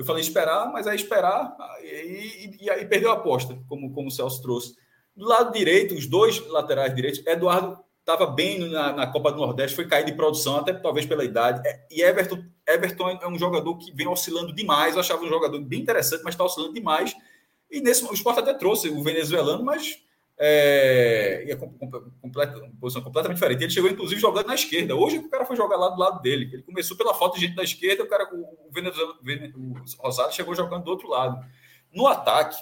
[0.00, 4.08] Eu falei esperar, mas aí esperar e, e, e aí perdeu a aposta, como, como
[4.08, 4.74] o Celso trouxe.
[5.14, 9.76] Do lado direito, os dois laterais direitos, Eduardo estava bem na, na, Copa do Nordeste,
[9.76, 11.60] foi cair de produção, até talvez pela idade.
[11.68, 14.94] É, e Everton, Everton é um jogador que vem oscilando demais.
[14.94, 17.14] Eu achava um jogador bem interessante, mas está oscilando demais.
[17.70, 19.98] E nesse o esporte até trouxe o venezuelano, mas
[20.40, 23.62] é, é completa, uma posição completamente diferente.
[23.64, 24.96] Ele chegou, inclusive, jogando na esquerda.
[24.96, 26.48] Hoje o cara foi jogar lá do lado dele.
[26.52, 29.14] Ele começou pela falta de gente da esquerda, o cara, o venezuelano,
[29.54, 31.44] o Rosário chegou jogando do outro lado.
[31.92, 32.56] No ataque,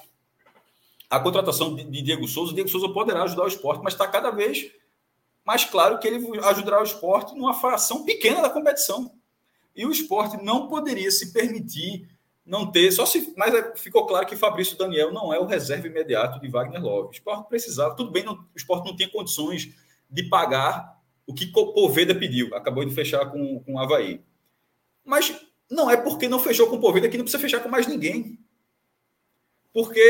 [1.09, 4.07] a contratação de, de Diego Souza, o Diego Souza poderá ajudar o esporte, mas está
[4.09, 4.71] cada vez
[5.49, 9.11] mas claro que ele ajudará o esporte numa fração pequena da competição.
[9.75, 12.07] E o esporte não poderia se permitir
[12.49, 15.87] não ter, só se, mas é, ficou claro que Fabrício Daniel não é o reserva
[15.87, 17.09] imediato de Wagner Love.
[17.09, 19.69] O esporte precisava, tudo bem, não, o esporte não tinha condições
[20.11, 24.25] de pagar o que Poveda pediu, acabou de fechar com, com o Havaí.
[25.05, 25.39] Mas
[25.71, 28.39] não é porque não fechou com o Poveda que não precisa fechar com mais ninguém.
[29.73, 30.01] Porque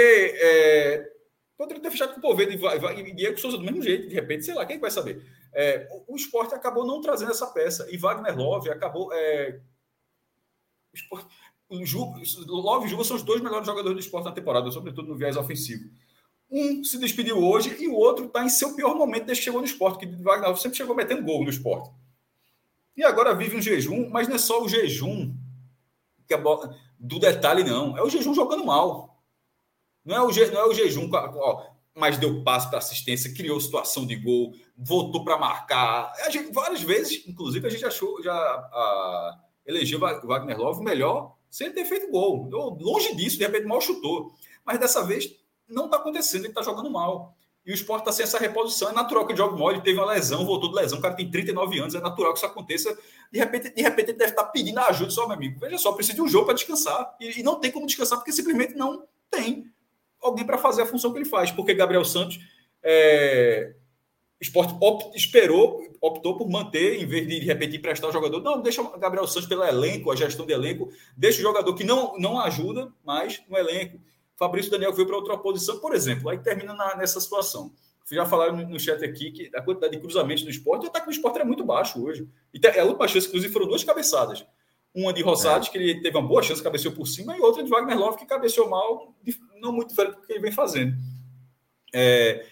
[0.41, 1.13] é,
[1.59, 4.55] Poderia ter fechado com o Poveda e, Diego Souza do mesmo jeito, de repente, sei
[4.55, 5.27] lá, quem vai saber?
[5.53, 7.89] É, o, o esporte acabou não trazendo essa peça.
[7.91, 9.13] E Wagner Love acabou.
[9.13, 9.61] É,
[10.93, 11.27] o esporte,
[11.71, 12.15] Ju,
[12.47, 15.37] Love e Juba são os dois melhores jogadores do esporte na temporada, sobretudo no viés
[15.37, 15.91] ofensivo.
[16.51, 19.61] Um se despediu hoje e o outro está em seu pior momento desde que chegou
[19.61, 21.91] no esporte, que Wagner sempre chegou metendo gol no esporte.
[22.97, 25.35] E agora vive um jejum, mas não é só o jejum
[26.27, 26.43] que é
[26.99, 27.97] do detalhe, não.
[27.97, 29.23] É o jejum jogando mal.
[30.05, 33.61] Não é o, je, não é o jejum, ó, mas deu passo para assistência, criou
[33.61, 36.13] situação de gol, voltou para marcar.
[36.31, 41.85] Gente, várias vezes, inclusive, a gente achou, já a, elegeu Wagner Love melhor sem ter
[41.85, 42.49] feito gol.
[42.81, 44.33] Longe disso, de repente mal chutou.
[44.65, 45.35] Mas dessa vez
[45.69, 47.35] não está acontecendo, ele está jogando mal.
[47.65, 48.89] E o esporte está sem essa reposição.
[48.89, 51.15] É natural que ele jogue mal, ele teve uma lesão, voltou de lesão, o cara
[51.15, 52.97] tem 39 anos, é natural que isso aconteça.
[53.31, 55.61] De repente, de repente ele deve estar tá pedindo ajuda, só, meu amigo.
[55.61, 57.15] Veja só, precisa de um jogo para descansar.
[57.21, 59.71] E, e não tem como descansar, porque simplesmente não tem
[60.21, 62.41] alguém para fazer a função que ele faz, porque Gabriel Santos
[62.83, 63.75] é,
[64.41, 68.41] esporte opt, esperou, optou por manter, em vez de de repente emprestar o jogador.
[68.41, 71.85] Não, deixa o Gabriel Santos pelo elenco, a gestão de elenco, deixa o jogador que
[71.85, 74.01] não, não ajuda mais no elenco.
[74.37, 77.73] Fabrício Daniel veio para outra posição, por exemplo, aí termina na, nessa situação.
[78.11, 81.07] Já falaram no, no chat aqui que a quantidade de cruzamentos do esporte, o ataque
[81.07, 82.27] do esporte era muito baixo hoje.
[82.55, 84.47] E a última chance, inclusive, foram duas cabeçadas.
[84.95, 85.71] Uma de Rosales, é.
[85.71, 88.25] que ele teve uma boa chance, cabeceou por cima, e outra de Wagner Love, que
[88.25, 89.15] cabeceou mal,
[89.61, 90.97] não muito diferente do que ele vem fazendo.
[91.95, 92.47] É,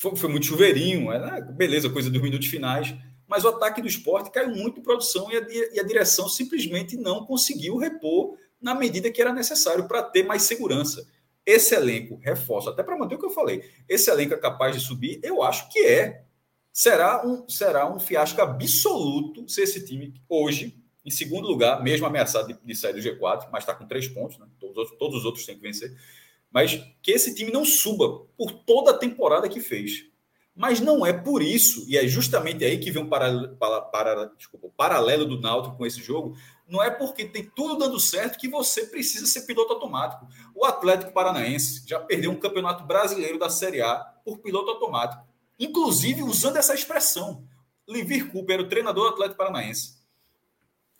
[0.00, 2.94] foi, foi, muito chuveirinho, era, beleza, coisa dos minutos finais,
[3.28, 6.96] mas o ataque do esporte caiu muito em produção e a, e a direção simplesmente
[6.96, 11.06] não conseguiu repor na medida que era necessário para ter mais segurança.
[11.44, 14.80] Esse elenco, reforço, até para manter o que eu falei, esse elenco é capaz de
[14.80, 15.20] subir?
[15.22, 16.24] Eu acho que é.
[16.72, 22.46] Será um, será um fiasco absoluto se esse time hoje, em segundo lugar, mesmo ameaçado
[22.46, 24.46] de, de sair do G4, mas está com três pontos, né?
[24.58, 25.94] todos, todos os outros têm que vencer,
[26.50, 30.10] mas que esse time não suba por toda a temporada que fez.
[30.54, 34.24] Mas não é por isso, e é justamente aí que vem um paralelo, para, para,
[34.36, 36.36] desculpa, paralelo do Náutico com esse jogo,
[36.68, 40.26] não é porque tem tudo dando certo que você precisa ser piloto automático.
[40.54, 45.24] O Atlético Paranaense já perdeu um campeonato brasileiro da Série A por piloto automático.
[45.58, 47.44] Inclusive usando essa expressão.
[47.88, 49.99] Livir Cooper era o treinador do Atlético Paranaense.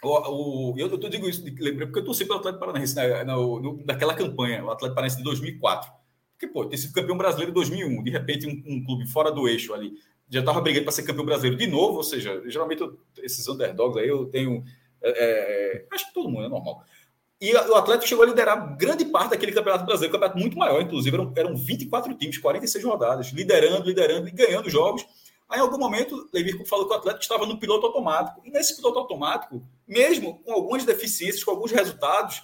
[0.02, 3.36] O, o, eu, eu digo isso, lembrei, porque eu torci pelo Atlético Paranaense na, na,
[3.36, 5.90] no, naquela campanha, o Atlético Paranaense de 2004.
[6.32, 9.46] Porque, pô, ter sido campeão brasileiro em 2001, de repente um, um clube fora do
[9.46, 9.92] eixo ali,
[10.30, 14.00] já estava brigando para ser campeão brasileiro de novo, ou seja, geralmente eu, esses underdogs
[14.00, 14.64] aí eu tenho.
[15.02, 16.82] É, é, acho que todo mundo é normal.
[17.40, 21.16] E o Atlético chegou a liderar grande parte daquele campeonato brasileiro, campeonato muito maior, inclusive,
[21.16, 25.04] eram, eram 24 times, 46 rodadas, liderando, liderando e ganhando jogos.
[25.50, 28.40] Aí, em algum momento, Levirco falou que o Atlético estava no piloto automático.
[28.44, 32.42] E nesse piloto automático, mesmo com algumas deficiências, com alguns resultados,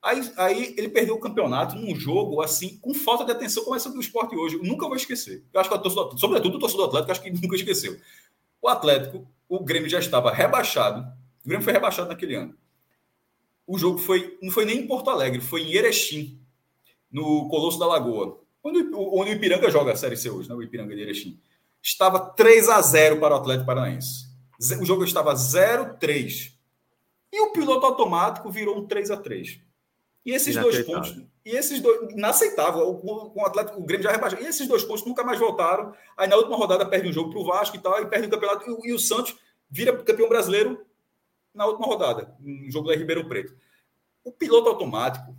[0.00, 3.90] aí, aí ele perdeu o campeonato num jogo assim, com falta de atenção, como essa
[3.90, 4.56] do esporte hoje.
[4.56, 5.44] Eu nunca vou esquecer.
[5.52, 7.98] Eu acho que a torcida, sobretudo o torcedor do Atlético, acho que nunca esqueceu.
[8.62, 11.00] O Atlético, o Grêmio já estava rebaixado.
[11.44, 12.56] O Grêmio foi rebaixado naquele ano
[13.66, 16.40] o jogo foi não foi nem em Porto Alegre, foi em Erechim,
[17.10, 20.54] no Colosso da Lagoa, onde, onde o Ipiranga joga a Série C hoje, né?
[20.54, 21.40] o Ipiranga de Erechim.
[21.86, 24.26] Estava 3 a 0 para o Atlético Paranaense.
[24.80, 26.52] O jogo estava 0-3.
[27.32, 29.60] E o piloto automático virou um 3 a 3
[30.24, 31.16] E esses dois pontos.
[31.44, 32.10] E esses dois.
[32.10, 32.88] Inaceitável.
[32.88, 34.40] O, o, Atlético, o Grêmio já rebaixou.
[34.40, 35.94] E esses dois pontos nunca mais voltaram.
[36.16, 38.30] Aí na última rodada perde um jogo para o Vasco e tal, e perde o
[38.30, 38.68] campeonato.
[38.68, 39.36] E, e o Santos
[39.70, 40.84] vira campeão brasileiro
[41.54, 43.54] na última rodada, no jogo da Ribeirão Preto.
[44.24, 45.36] O piloto automático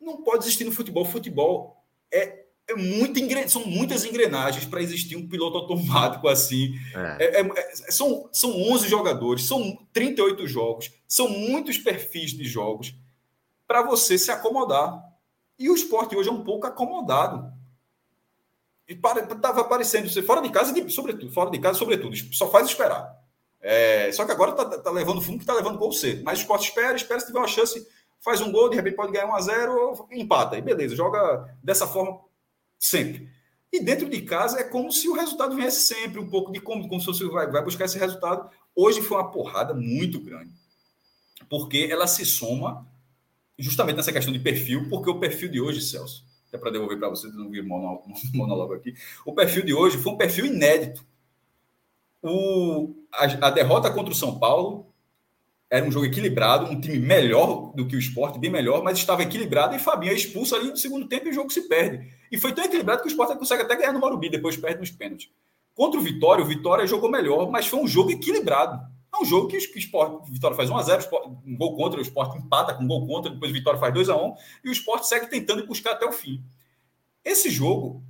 [0.00, 1.02] não pode existir no futebol.
[1.02, 6.74] O futebol é, é muito são muitas engrenagens para existir um piloto automático assim.
[6.94, 7.24] É.
[7.24, 12.94] É, é, é são, são 11 jogadores, são 38 jogos, são muitos perfis de jogos
[13.66, 15.02] para você se acomodar.
[15.58, 17.52] E o esporte hoje é um pouco acomodado.
[18.86, 23.16] E estava aparecendo, fora de casa, sobretudo, fora de casa, sobretudo, só faz esperar.
[23.60, 26.22] É, só que agora tá, tá levando fundo que tá levando gol cedo.
[26.22, 27.86] Mas o esporte espera, espera se tiver uma chance,
[28.20, 30.56] faz um gol, de repente pode ganhar 1 a 0 ou empata.
[30.56, 32.27] E beleza, joga dessa forma
[32.78, 33.28] sempre.
[33.72, 36.88] E dentro de casa é como se o resultado viesse sempre, um pouco de como,
[36.88, 38.50] como se você vai, vai buscar esse resultado.
[38.74, 40.52] Hoje foi uma porrada muito grande.
[41.48, 42.86] Porque ela se soma
[43.58, 47.08] justamente nessa questão de perfil, porque o perfil de hoje, Celso, até para devolver para
[47.08, 47.64] você, não vir
[48.32, 48.94] monólogo aqui,
[49.26, 51.04] o perfil de hoje foi um perfil inédito
[52.22, 54.92] o, a, a, derrota contra o São Paulo
[55.70, 59.22] era um jogo equilibrado, um time melhor do que o esporte, bem melhor, mas estava
[59.22, 62.10] equilibrado e Fabinho é expulso ali no segundo tempo e o jogo se perde.
[62.32, 64.90] E foi tão equilibrado que o esporte consegue até ganhar no Morumbi, depois perde nos
[64.90, 65.30] pênaltis.
[65.74, 68.80] Contra o Vitória, o Vitória jogou melhor, mas foi um jogo equilibrado.
[69.14, 72.74] É um jogo que o esporte, Vitória faz 1x0, um gol contra, o esporte empata
[72.74, 75.92] com um gol contra, depois o Vitória faz 2x1 e o esporte segue tentando buscar
[75.92, 76.42] até o fim.
[77.24, 78.02] Esse jogo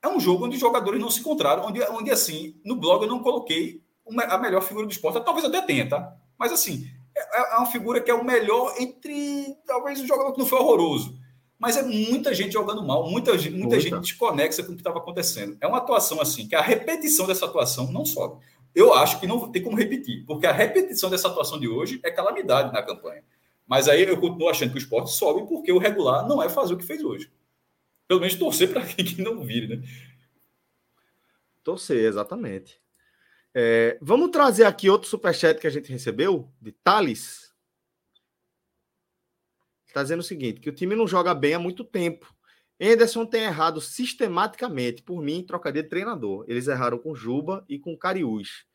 [0.00, 3.08] é um jogo onde os jogadores não se encontraram, onde, onde assim, no blog eu
[3.08, 6.16] não coloquei uma, a melhor figura do esporte, talvez até tenha, tá?
[6.38, 10.38] Mas assim, é, é uma figura que é o melhor entre, talvez, o jogador que
[10.38, 11.18] não foi horroroso.
[11.58, 13.80] Mas é muita gente jogando mal, muita, muita, muita.
[13.80, 15.56] gente desconexa com o que estava acontecendo.
[15.60, 18.44] É uma atuação assim, que a repetição dessa atuação não sobe.
[18.74, 22.10] Eu acho que não tem como repetir, porque a repetição dessa atuação de hoje é
[22.10, 23.22] calamidade na campanha.
[23.66, 26.74] Mas aí eu continuo achando que o esporte sobe porque o regular não é fazer
[26.74, 27.30] o que fez hoje
[28.06, 29.88] pelo menos torcer para que não vire, né?
[31.62, 32.80] Torcer, exatamente.
[33.56, 37.54] É, vamos trazer aqui outro superchat que a gente recebeu, de Thales.
[39.86, 42.34] Está dizendo o seguinte: que o time não joga bem há muito tempo.
[42.80, 46.44] Anderson tem errado sistematicamente, por mim, trocaria de treinador.
[46.48, 48.66] Eles erraram com Juba e com Cariús.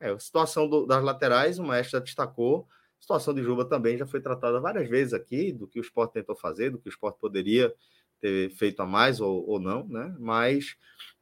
[0.00, 2.66] É, a situação do, das laterais, o Maestro já destacou.
[2.98, 6.14] A situação de Juba também já foi tratada várias vezes aqui, do que o esporte
[6.14, 7.72] tentou fazer, do que o esporte poderia
[8.22, 10.14] ter feito a mais ou, ou não, né?
[10.18, 10.76] Mas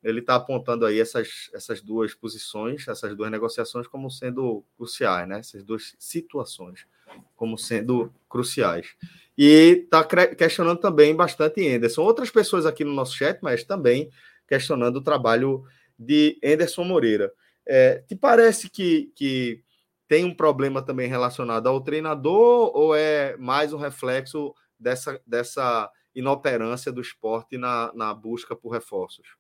[0.05, 5.41] ele está apontando aí essas, essas duas posições, essas duas negociações como sendo cruciais, né?
[5.41, 6.87] Essas duas situações
[7.35, 8.95] como sendo cruciais.
[9.37, 12.03] E está questionando também bastante Anderson.
[12.03, 14.11] Outras pessoas aqui no nosso chat, mas também
[14.47, 15.65] questionando o trabalho
[15.99, 17.33] de Anderson Moreira.
[17.67, 19.63] É, te parece que, que
[20.07, 26.93] tem um problema também relacionado ao treinador ou é mais um reflexo dessa, dessa inoperância
[26.93, 29.37] do esporte na, na busca por reforços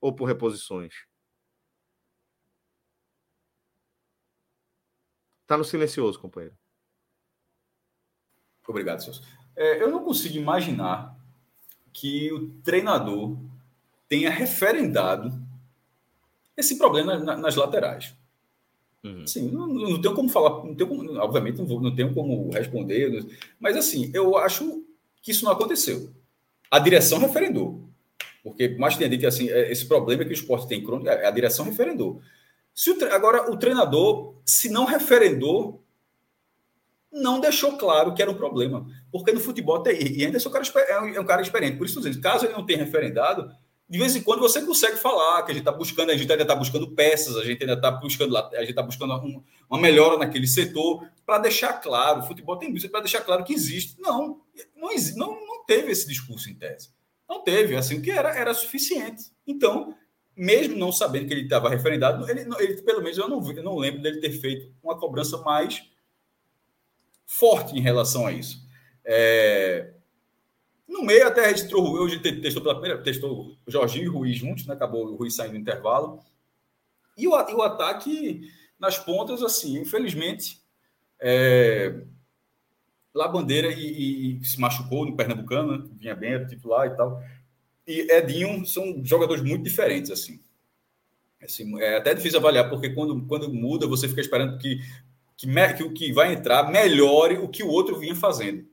[0.00, 1.06] ou por reposições?
[5.42, 6.56] Está no silencioso, companheiro.
[8.66, 9.22] Obrigado, Celso.
[9.54, 11.16] É, eu não consigo imaginar
[11.92, 13.36] que o treinador
[14.08, 15.32] tenha referendado
[16.56, 18.14] esse problema nas laterais.
[19.04, 19.22] Uhum.
[19.24, 22.50] Assim, não, não tenho como falar, não tenho como, obviamente não, vou, não tenho como
[22.50, 23.26] responder,
[23.58, 24.86] mas assim, eu acho
[25.22, 26.12] que isso não aconteceu.
[26.70, 27.88] A direção referendou.
[28.42, 31.30] Porque, mais tenha dito assim, é, esse problema que o esporte tem crônico, é, a
[31.30, 32.20] direção referendou.
[32.74, 35.84] Se o, agora, o treinador, se não referendou,
[37.12, 38.86] não deixou claro que era um problema.
[39.12, 40.00] Porque no futebol tem.
[40.00, 40.40] E ainda é
[41.14, 41.76] é um cara experiente.
[41.76, 43.54] Por isso, caso ele não tenha referendado,
[43.92, 46.44] de vez em quando você consegue falar que a gente está buscando, a gente ainda
[46.44, 50.16] está buscando peças, a gente ainda está buscando, a gente está buscando um, uma melhora
[50.16, 54.00] naquele setor, para deixar claro, o futebol tem isso, para deixar claro que existe.
[54.00, 54.40] Não,
[54.74, 56.88] não, não, não teve esse discurso em tese.
[57.28, 59.24] Não teve, assim, o que era, era suficiente.
[59.46, 59.94] Então,
[60.34, 63.76] mesmo não sabendo que ele estava referendado, ele, ele, pelo menos eu não, eu não
[63.76, 65.84] lembro dele ter feito uma cobrança mais
[67.26, 68.66] forte em relação a isso.
[69.04, 69.91] É,
[70.88, 74.74] no meio até registrou hoje testou pela primeira, testou Jorginho e Ruiz juntos, né?
[74.74, 76.20] Acabou o Ruiz saindo no intervalo.
[77.16, 80.60] E o, e o ataque nas pontas, assim, infelizmente,
[81.20, 82.02] é,
[83.14, 85.88] lá Bandeira e, e, se machucou no Pernambucano, né?
[85.92, 87.22] vinha bem, era titular e tal.
[87.86, 90.40] E Edinho são jogadores muito diferentes, assim.
[91.42, 94.80] assim é até difícil avaliar, porque quando, quando muda, você fica esperando que,
[95.36, 98.66] que, que o que vai entrar melhore o que o outro vinha fazendo.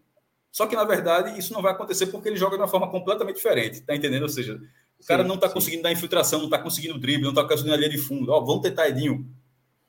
[0.52, 3.36] Só que, na verdade, isso não vai acontecer porque ele joga de uma forma completamente
[3.36, 4.24] diferente, tá entendendo?
[4.24, 4.60] Ou seja,
[5.00, 7.78] o cara não está conseguindo dar infiltração, não está conseguindo drible, não está conseguindo a
[7.78, 8.32] linha de fundo.
[8.32, 9.26] Ó, vamos tentar Edinho.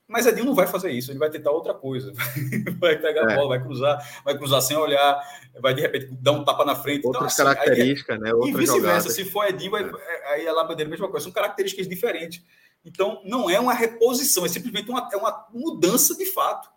[0.07, 2.13] Mas Edinho não vai fazer isso, ele vai tentar outra coisa.
[2.79, 3.33] vai pegar é.
[3.33, 5.21] a bola, vai cruzar, vai cruzar sem olhar,
[5.61, 7.07] vai de repente dar um tapa na frente.
[7.07, 8.35] Outras então, assim, características, aí, né?
[8.35, 9.89] Outra e vice-versa, se for Edinho, vai,
[10.33, 11.25] aí a Labandeira a mesma coisa.
[11.25, 12.43] São características diferentes.
[12.85, 16.69] Então, não é uma reposição, é simplesmente uma, é uma mudança de fato.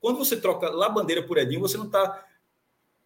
[0.00, 2.24] Quando você troca Labandeira por Edinho, você não está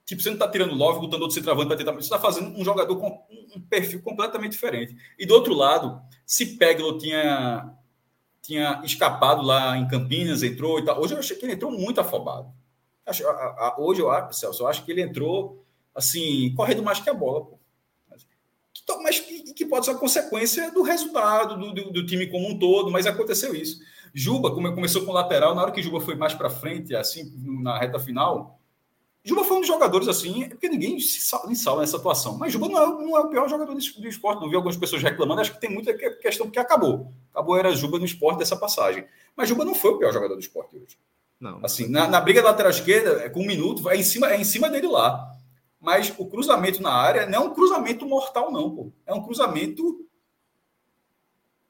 [0.04, 1.92] Tipo, você não está tirando Love, botando outro centroavante para tentar.
[1.92, 3.24] Você está fazendo um jogador com
[3.56, 4.94] um perfil completamente diferente.
[5.18, 7.72] E do outro lado, se Peglo tinha,
[8.42, 11.00] tinha escapado lá em Campinas, entrou e tal.
[11.00, 12.52] Hoje eu achei que ele entrou muito afobado.
[13.78, 17.44] Hoje eu acho, Celso, eu acho que ele entrou assim, correndo mais que a bola,
[17.44, 17.58] pô.
[19.02, 22.90] Mas que, que pode ser consequência do resultado do, do, do, time como um todo,
[22.90, 23.80] mas aconteceu isso.
[24.12, 27.32] Juba, como começou com lateral, na hora que Juba foi mais para frente, assim,
[27.62, 28.60] na reta final,
[29.24, 32.36] Juba foi um dos jogadores assim, é porque ninguém se salva, salva nessa atuação.
[32.36, 34.42] Mas Juba não é, não é o pior jogador do, esporte.
[34.42, 37.10] Não vi algumas pessoas reclamando, acho que tem muita questão porque acabou.
[37.32, 39.06] Acabou era Juba no esporte dessa passagem.
[39.34, 40.98] Mas Juba não foi o pior jogador do esporte hoje.
[41.40, 41.58] Não.
[41.64, 44.44] Assim, na, na briga lateral esquerda, é com um minuto, é em, cima, é em
[44.44, 45.34] cima dele lá.
[45.80, 48.92] Mas o cruzamento na área não é um cruzamento mortal, não, pô.
[49.06, 50.06] É um cruzamento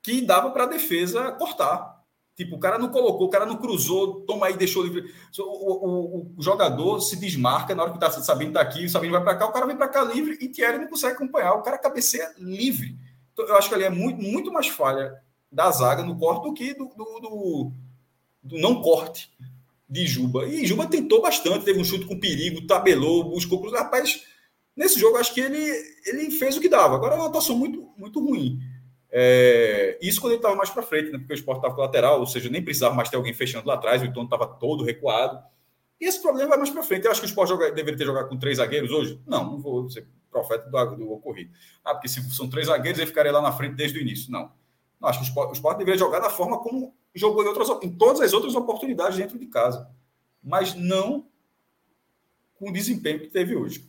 [0.03, 1.94] que dava para a defesa cortar.
[2.37, 5.13] Tipo, o cara não colocou, o cara não cruzou, toma aí, deixou livre.
[5.39, 9.13] O, o, o jogador se desmarca na hora que tá sabendo tá aqui, o Sabino
[9.13, 11.55] vai para cá, o cara vem para cá livre e Thierry não consegue acompanhar.
[11.55, 12.99] O cara cabeceia livre.
[13.33, 15.15] Então, eu acho que ali é muito, muito mais falha
[15.51, 17.73] da zaga no corte do que do, do, do,
[18.43, 19.31] do não corte
[19.89, 20.45] de Juba.
[20.47, 23.85] E Juba tentou bastante, teve um chute com perigo, tabelou, buscou cruzar.
[23.85, 24.25] Rapaz,
[24.77, 25.71] nesse jogo acho que ele,
[26.05, 26.97] ele fez o que dava.
[26.97, 28.59] Agora é uma atuação muito, muito ruim.
[29.17, 31.19] É, isso quando ele estava mais para frente, né?
[31.19, 34.03] porque o esporte estava lateral, ou seja, nem precisava mais ter alguém fechando lá atrás,
[34.03, 35.41] o Itono estava todo recuado.
[36.01, 37.05] E esse problema vai mais para frente.
[37.05, 39.21] Eu acho que o esporte joga, deveria ter jogado com três zagueiros hoje.
[39.25, 41.53] Não, não vou ser profeta do, do ocorrido.
[41.85, 44.33] Ah, porque se são três zagueiros, ele ficaria lá na frente desde o início.
[44.33, 44.51] Não.
[45.01, 47.69] não acho que o esporte, o esporte deveria jogar da forma como jogou em, outras,
[47.85, 49.89] em todas as outras oportunidades dentro de casa.
[50.43, 51.29] Mas não
[52.57, 53.89] com o desempenho que teve hoje.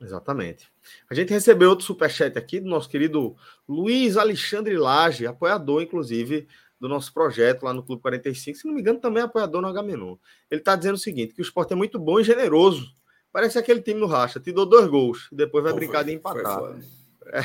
[0.00, 0.70] Exatamente.
[1.08, 3.34] A gente recebeu outro superchat aqui do nosso querido
[3.68, 6.46] Luiz Alexandre Lage, apoiador, inclusive,
[6.78, 8.58] do nosso projeto lá no Clube 45.
[8.58, 10.20] Se não me engano, também é apoiador no H-Menu.
[10.50, 12.92] Ele está dizendo o seguinte: que o esporte é muito bom e generoso.
[13.32, 16.04] Parece aquele time no Racha, te dou dois gols e depois vai Pô, brincar foi,
[16.04, 16.78] de empatar.
[17.26, 17.40] É,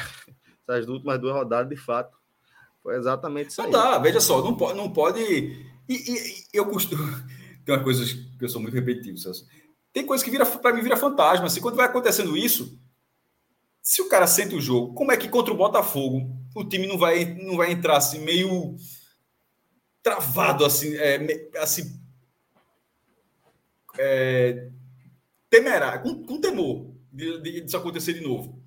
[0.68, 2.18] essas últimas duas rodadas, de fato,
[2.82, 3.70] foi exatamente isso aí.
[3.70, 4.78] Não dá, veja só, não pode.
[4.78, 7.04] Não pode e, e, eu costumo.
[7.66, 9.46] Tem umas coisas que eu sou muito repetitivo, Celso.
[9.94, 11.48] Tem coisa que vira para mim vira fantasma.
[11.48, 12.80] Assim, quando vai acontecendo isso,
[13.82, 16.98] se o cara sente o jogo, como é que contra o Botafogo o time não
[16.98, 18.76] vai, não vai entrar assim meio
[20.04, 22.00] travado assim, é, assim
[23.98, 24.70] é,
[26.02, 28.62] com, com temor de, de, disso acontecer de novo.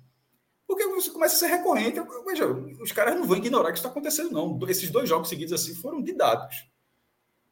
[0.67, 1.99] Porque você começa a ser recorrente.
[2.25, 4.59] Veja, os caras não vão ignorar que isso está acontecendo, não.
[4.67, 6.67] Esses dois jogos seguidos assim foram didáticos.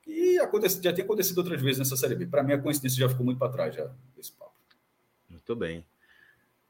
[0.05, 2.27] E acontece, já tem acontecido outras vezes nessa Série B.
[2.27, 4.53] Para mim, a coincidência já ficou muito para trás, já, esse papo.
[5.29, 5.85] Muito bem.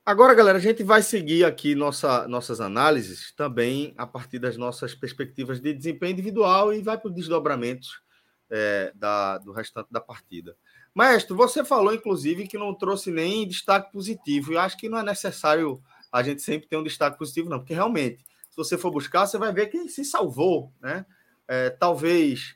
[0.06, 4.94] Agora, galera, a gente vai seguir aqui nossa, nossas análises também a partir das nossas
[4.94, 8.02] perspectivas de desempenho individual e vai para os desdobramentos
[8.50, 10.58] é, da, do restante da partida.
[10.94, 14.54] Maestro, você falou, inclusive, que não trouxe nem destaque positivo.
[14.54, 15.82] E acho que não é necessário
[16.12, 19.38] a gente sempre ter um destaque positivo, não, porque realmente, se você for buscar, você
[19.38, 21.06] vai ver quem se salvou, né?
[21.48, 22.56] É, talvez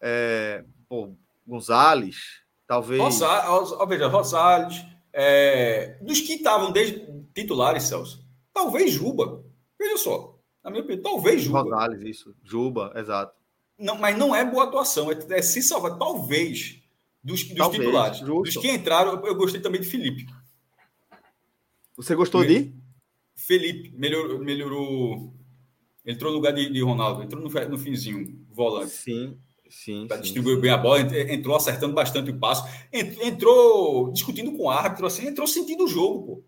[0.00, 1.12] é, pô,
[1.46, 3.00] Gonzalez, talvez.
[3.00, 9.44] Rosales, veja, Rosales, é, dos que estavam desde titulares, Celso, talvez Juba.
[9.78, 11.62] Veja só, na minha opinião, talvez Juba.
[11.62, 13.38] Rosales, isso, Juba, exato.
[13.78, 16.82] Não, mas não é boa atuação, é, é se salvar, talvez,
[17.22, 18.18] dos, dos talvez, titulares.
[18.18, 18.42] Justo.
[18.42, 20.26] Dos que entraram, eu, eu gostei também de Felipe.
[21.96, 22.74] Você gostou de?
[23.34, 25.34] Felipe, melhorou, melhorou
[26.04, 28.90] entrou no lugar de, de Ronaldo, entrou no, no finzinho, volante.
[28.90, 29.38] Sim,
[29.70, 30.62] Sim, distribuiu sim.
[30.62, 35.46] bem a bola, entrou acertando bastante o passo, entrou discutindo com o árbitro, assim, entrou
[35.46, 36.32] sentindo o jogo, pô.
[36.32, 36.44] O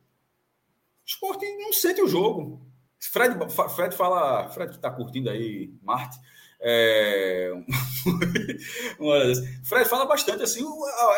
[1.07, 2.67] esporte não sente o jogo.
[3.01, 3.37] Fred,
[3.75, 6.19] Fred fala, Fred que tá curtindo aí, Marte,
[6.61, 7.51] é...
[9.65, 10.65] Fred fala bastante assim,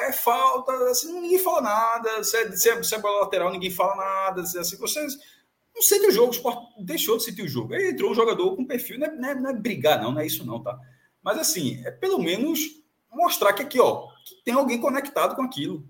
[0.03, 3.71] é falta, assim, ninguém fala nada, se é, se é, se é bola lateral, ninguém
[3.71, 5.19] fala nada, assim, vocês
[5.75, 7.75] não sente o jogo, o esporte deixou de sentir o jogo.
[7.75, 10.21] Aí entrou um jogador com perfil, não é, não é, não é brigar, não, não
[10.21, 10.79] é isso não, tá?
[11.25, 12.61] Mas assim, é pelo menos
[13.11, 15.83] mostrar que aqui, ó, que tem alguém conectado com aquilo.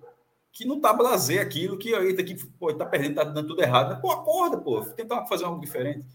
[0.52, 4.00] Que não tá blazer aquilo, que aí que pô, tá perdendo, tá dando tudo errado.
[4.00, 6.06] Pô, acorda, pô, tentar fazer algo diferente.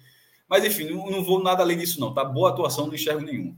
[0.48, 2.14] Mas enfim, não, não vou nada além disso, não.
[2.14, 3.54] Tá boa atuação, não enxergo nenhum.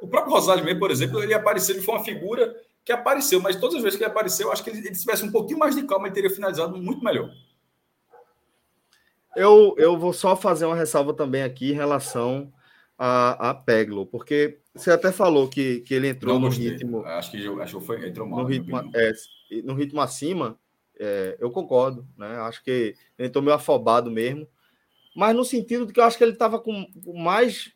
[0.00, 3.56] O próprio Rosales mesmo, por exemplo, ele apareceu, ele foi uma figura que apareceu, mas
[3.56, 5.82] todas as vezes que ele apareceu, acho que ele, ele tivesse um pouquinho mais de
[5.82, 7.30] calma, ele teria finalizado muito melhor.
[9.34, 12.52] Eu, eu vou só fazer uma ressalva também aqui em relação
[12.98, 17.04] a, a Peglo, porque você até falou que, que ele entrou no ritmo.
[17.04, 18.40] Acho que, acho que foi, entrou mal.
[18.40, 19.12] No ritmo, é,
[19.62, 20.58] no ritmo acima,
[20.98, 22.36] é, eu concordo, né?
[22.38, 24.48] Acho que ele entrou meio afobado mesmo,
[25.14, 27.72] mas no sentido de que eu acho que ele estava com, mais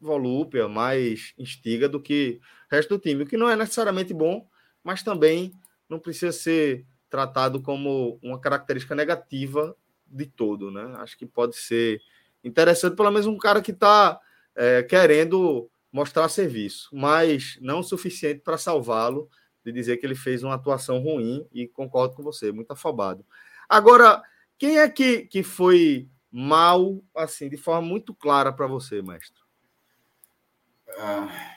[0.00, 2.40] volúpia, mais instiga do que
[2.70, 4.48] o resto do time, o que não é necessariamente bom,
[4.82, 5.52] mas também
[5.88, 10.94] não precisa ser tratado como uma característica negativa de todo, né?
[10.96, 12.00] Acho que pode ser
[12.42, 14.18] interessante, pelo menos um cara que está
[14.60, 19.26] é, querendo mostrar serviço, mas não o suficiente para salvá-lo
[19.64, 23.24] de dizer que ele fez uma atuação ruim e concordo com você, muito afobado.
[23.66, 24.22] Agora,
[24.58, 29.40] quem é que, que foi mal, assim, de forma muito clara para você, mestre?
[30.98, 31.56] Ah,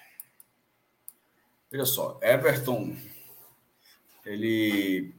[1.70, 2.96] veja só, Everton,
[4.26, 5.14] ele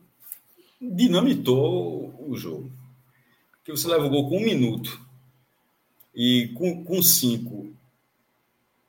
[0.80, 2.72] dinamitou o jogo.
[3.62, 5.04] Que você leva o gol com um minuto
[6.14, 7.73] e com, com cinco,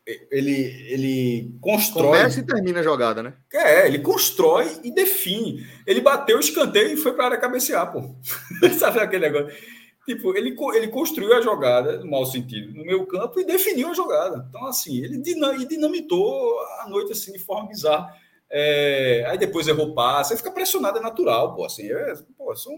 [0.06, 0.52] ele,
[0.92, 2.20] ele constrói.
[2.20, 3.34] Começa e termina a jogada, né?
[3.52, 5.66] É, ele constrói e define.
[5.86, 8.16] Ele bateu o escanteio e foi para a área cabecear, pô.
[8.78, 9.58] Sabe aquele negócio?
[10.06, 13.94] Tipo, ele, ele construiu a jogada, no mau sentido, no meio campo e definiu a
[13.94, 14.46] jogada.
[14.48, 18.16] Então, assim, ele dinamitou a noite assim, de forma bizarra.
[18.48, 21.66] É, aí depois errou passe, aí fica pressionado, é natural, pô.
[21.66, 22.76] Assim, é, pô, são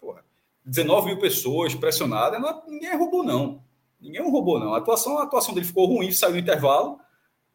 [0.00, 0.24] porra,
[0.64, 3.62] 19 mil pessoas pressionadas, não, ninguém é robô, não.
[4.00, 4.74] Ninguém é um robô, não.
[4.74, 6.98] A atuação, a atuação dele ficou ruim, saiu no intervalo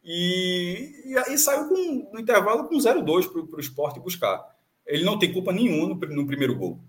[0.04, 4.44] e, e, e saiu com, no intervalo com 0-2 para o esporte buscar.
[4.86, 6.80] Ele não tem culpa nenhuma no, no, primeiro gol.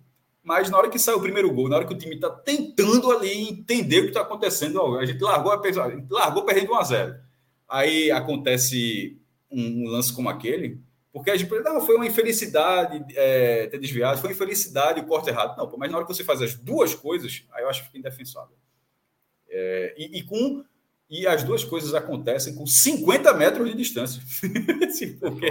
[0.43, 3.11] Mas na hora que sai o primeiro gol, na hora que o time está tentando
[3.11, 6.83] ali entender o que está acontecendo, a gente largou, a gente largou perdendo 1 a
[6.83, 7.15] 0
[7.69, 9.19] Aí acontece
[9.51, 10.81] um, um lance como aquele,
[11.13, 15.31] porque a gente não, foi uma infelicidade é, ter desviado, foi uma infelicidade o corte
[15.31, 15.57] errado.
[15.57, 17.99] Não, mas na hora que você faz as duas coisas, aí eu acho que fica
[17.99, 18.57] indefensável.
[19.57, 20.65] É, e, e, com
[21.09, 24.21] e as duas coisas acontecem com 50 metros de distância.
[25.21, 25.47] Porque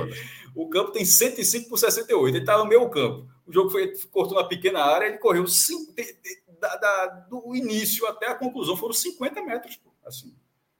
[0.53, 3.29] o campo tem 105 por 68, ele está no meio campo.
[3.45, 7.55] O jogo foi cortou uma pequena área, ele correu cinco, de, de, da, da, do
[7.55, 9.79] início até a conclusão, foram 50 metros.
[10.05, 10.35] Assim,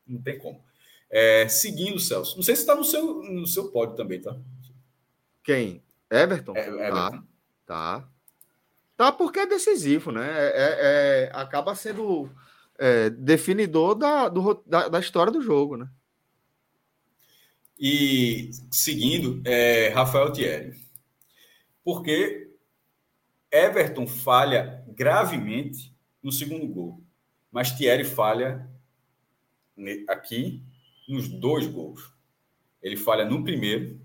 [0.06, 0.62] não tem como.
[1.10, 2.36] É, seguindo, Celso.
[2.36, 4.36] Não sei se está no seu, no seu pódio também, tá?
[5.44, 5.82] Quem?
[6.10, 6.58] Everton?
[6.58, 6.92] É, Everton.
[6.98, 7.24] Tá.
[7.66, 8.10] Tá.
[8.98, 10.28] Tá porque é decisivo, né?
[10.28, 12.30] É, é, é acaba sendo
[12.80, 15.88] é, definidor da, do, da, da, história do jogo, né?
[17.80, 20.74] E seguindo, é, Rafael Thierry.
[21.84, 22.52] Porque
[23.52, 27.04] Everton falha gravemente no segundo gol,
[27.52, 28.70] mas Thierry falha
[30.08, 30.64] aqui
[31.08, 32.14] nos dois gols.
[32.82, 34.00] Ele falha no primeiro,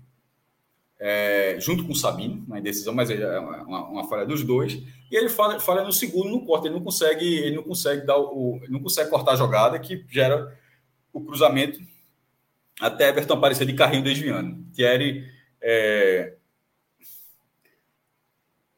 [0.99, 4.73] é, junto com o Sabino, na indecisão, mas é uma, uma falha dos dois.
[5.09, 6.67] E ele falha, falha no segundo, no corte.
[6.67, 10.57] Ele não consegue, ele não consegue dar o, não consegue cortar a jogada que gera
[11.13, 11.79] o cruzamento
[12.79, 14.63] até Everton aparecer de carrinho desviando.
[14.73, 15.25] Thierry.
[15.61, 16.35] É...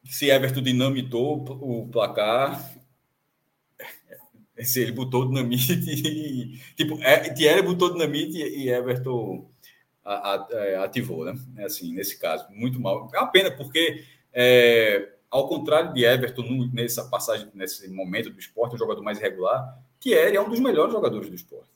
[0.04, 2.72] Se Everton dinamitou o placar,
[4.58, 5.76] se ele botou dinamite
[6.76, 9.51] tipo, é, Thierry botou dinamite e Everton
[10.82, 11.34] ativou, né?
[11.56, 13.10] É assim, nesse caso, muito mal.
[13.14, 18.74] É uma pena, porque é, ao contrário de Everton nessa passagem, nesse momento do esporte,
[18.74, 21.70] um jogador mais regular, Thierry é um dos melhores jogadores do esporte.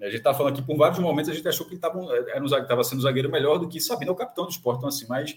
[0.00, 3.02] A gente está falando aqui, por vários momentos, a gente achou que ele estava sendo
[3.02, 5.36] zagueiro melhor do que Sabino, é o capitão do esporte, então, assim, mas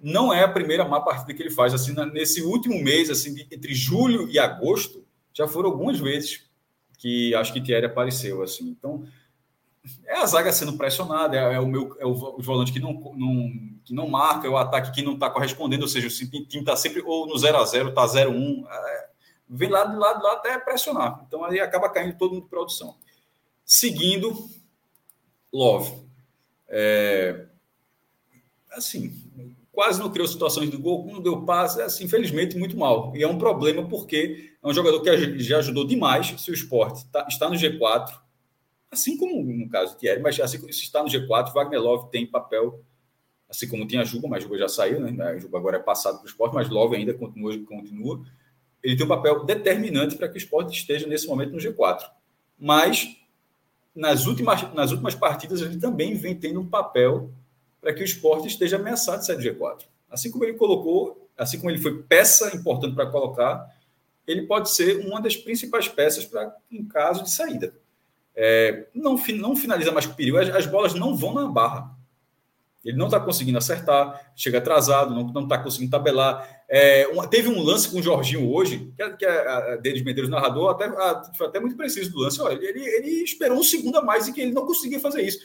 [0.00, 1.72] não é a primeira má partida que ele faz.
[1.72, 6.50] Assim, nesse último mês, assim, entre julho e agosto, já foram algumas vezes
[6.98, 8.70] que acho que Thierry apareceu, assim.
[8.70, 9.04] Então,
[10.06, 13.52] é a zaga sendo pressionada, é, é o meu é o, volante que não, não,
[13.84, 16.76] que não marca, é o ataque que não está correspondendo, ou seja, o time está
[16.76, 19.08] sempre ou no 0 a 0 está 0 a 1 é,
[19.48, 21.24] vem lá de lado lá até pressionar.
[21.26, 22.96] Então aí acaba caindo todo mundo de produção.
[23.64, 24.48] Seguindo,
[25.52, 26.02] Love.
[26.68, 27.46] É,
[28.72, 29.12] assim,
[29.70, 33.12] quase não criou situações do gol, não deu passe, é, assim, infelizmente, muito mal.
[33.14, 37.04] E é um problema porque é um jogador que já ajudou demais se o esporte
[37.06, 38.21] tá, está no G4,
[38.92, 42.26] assim como no caso Thierry, mas assim como se está no G4, Wagner Love tem
[42.26, 42.84] papel,
[43.48, 45.24] assim como tinha Juba, mas Juba já saiu, né?
[45.24, 48.22] A Juba agora é passado para o esporte, mas Love ainda continua, continua.
[48.82, 52.02] Ele tem um papel determinante para que o esporte esteja nesse momento no G4.
[52.58, 53.16] Mas
[53.94, 57.30] nas últimas, nas últimas partidas ele também vem tendo um papel
[57.80, 59.84] para que o esporte esteja ameaçado de sair do G4.
[60.10, 63.74] Assim como ele colocou, assim como ele foi peça importante para colocar,
[64.26, 67.74] ele pode ser uma das principais peças para em caso de saída.
[68.34, 71.96] É, não, não finaliza mais com perigo, as, as bolas não vão na barra.
[72.84, 76.64] Ele não está conseguindo acertar, chega atrasado, não está conseguindo tabelar.
[76.68, 80.70] É, teve um lance com o Jorginho hoje, que, que a, a Denis Medeiros, narrador,
[80.70, 82.40] até, a, foi até muito preciso do lance.
[82.40, 85.38] Olha, ele, ele, esperou um segundo a mais e que ele não conseguia fazer isso.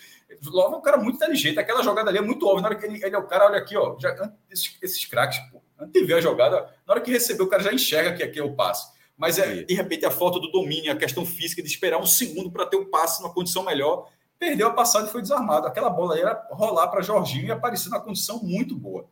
[0.46, 2.62] Logo é um cara muito inteligente, aquela jogada ali é muito óbvia.
[2.64, 5.38] Na hora que ele, ele é o cara, olha aqui, ó, já, esses, esses craques,
[5.52, 8.24] pô, antes de ver a jogada, na hora que recebeu, o cara já enxerga que
[8.24, 8.97] aqui é o passe.
[9.18, 12.52] Mas é, de repente a falta do domínio, a questão física de esperar um segundo
[12.52, 14.08] para ter o um passe numa condição melhor
[14.40, 15.68] perdeu a passada e foi desarmado.
[15.68, 19.10] Aquela bola era rolar para Jorginho e aparecer na condição muito boa.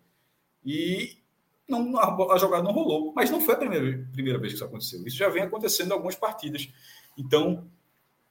[0.63, 1.17] E
[1.67, 3.13] não, a, jogada não rolou.
[3.15, 5.05] Mas não foi a primeira, primeira vez que isso aconteceu.
[5.05, 6.69] Isso já vem acontecendo em algumas partidas.
[7.17, 7.65] Então,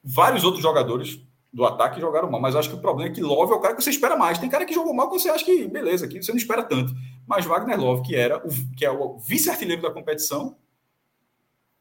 [0.03, 1.21] vários outros jogadores
[1.53, 2.41] do ataque jogaram mal.
[2.41, 4.39] Mas acho que o problema é que Love é o cara que você espera mais.
[4.39, 6.93] Tem cara que jogou mal que você acha que, beleza, que você não espera tanto.
[7.27, 10.57] Mas Wagner Love, que era o, que é o vice-artilheiro da competição,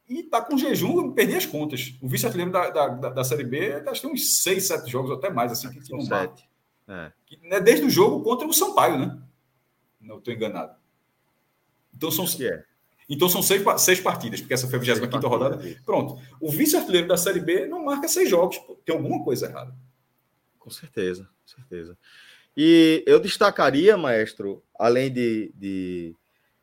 [0.08, 1.95] e está com jejum, perdi as contas.
[2.01, 5.18] O vice-artilheiro da, da, da, Série B acho que tem uns seis, sete jogos, ou
[5.18, 6.49] até mais, assim, que, que sete.
[6.88, 7.12] É.
[7.43, 9.22] né, desde o jogo contra o Sampaio, né?
[10.01, 10.76] Não estou enganado.
[11.95, 12.64] Então são, é.
[13.08, 15.60] então são seis, seis partidas, porque essa foi a 25 rodada.
[15.86, 16.22] Pronto.
[16.41, 18.60] O vice-artilheiro da Série B não marca seis jogos.
[18.86, 19.74] Tem alguma coisa errada.
[20.60, 21.97] Com certeza, com certeza.
[22.56, 26.16] E eu destacaria, maestro, além de, de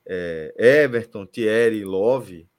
[0.07, 2.50] é, Everton, Thierry, Love,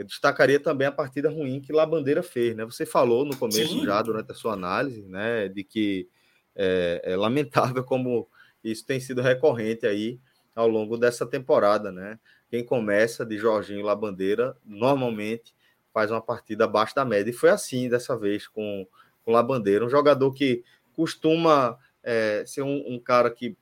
[0.00, 2.64] eu destacaria também a partida ruim que Labandeira fez, né?
[2.64, 3.84] Você falou no começo Sim.
[3.84, 6.08] já durante a sua análise, né, de que
[6.56, 8.26] é, é, lamentável como
[8.64, 10.18] isso tem sido recorrente aí
[10.54, 12.18] ao longo dessa temporada, né?
[12.50, 15.54] Quem começa de Jorginho Labandeira normalmente
[15.92, 18.86] faz uma partida abaixo da média e foi assim dessa vez com
[19.22, 23.54] com Labandeira, um jogador que costuma é, ser um, um cara que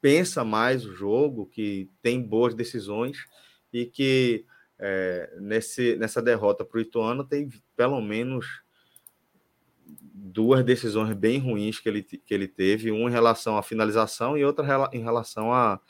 [0.00, 3.18] pensa mais o jogo, que tem boas decisões
[3.72, 4.44] e que
[4.78, 8.62] é, nesse, nessa derrota para o Ituano, tem pelo menos
[9.84, 14.44] duas decisões bem ruins que ele, que ele teve, uma em relação à finalização e
[14.44, 15.80] outra em relação a,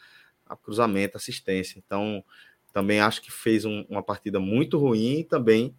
[0.46, 1.78] a cruzamento, assistência.
[1.78, 2.24] Então,
[2.72, 5.74] também acho que fez um, uma partida muito ruim e também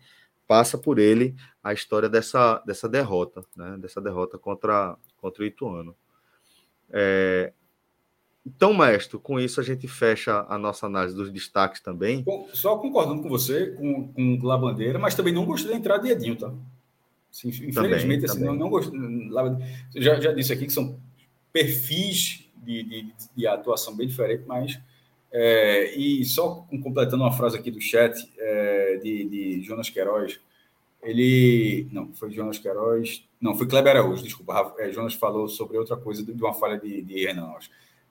[0.47, 3.77] passa por ele a história dessa, dessa derrota, né?
[3.77, 5.95] dessa derrota contra, contra o Ituano.
[6.89, 7.53] É,
[8.55, 12.25] então, mestre, com isso a gente fecha a nossa análise dos destaques também.
[12.53, 16.35] Só concordando com você, com, com Labandeira, mas também não gostei da entrada de Edinho,
[16.35, 16.51] tá?
[17.31, 18.45] Assim, infelizmente, também, assim, também.
[18.45, 18.99] Não, não gostei.
[19.95, 20.99] Já, já disse aqui que são
[21.53, 24.79] perfis de, de, de atuação bem diferentes, mas.
[25.31, 30.39] É, e só completando uma frase aqui do chat é, de, de Jonas Queiroz,
[31.03, 31.87] ele.
[31.91, 33.23] Não, foi Jonas Queiroz.
[33.39, 34.73] Não, foi Kleber Araújo, desculpa.
[34.79, 37.69] É, Jonas falou sobre outra coisa de, uma falha de, de Renan, acho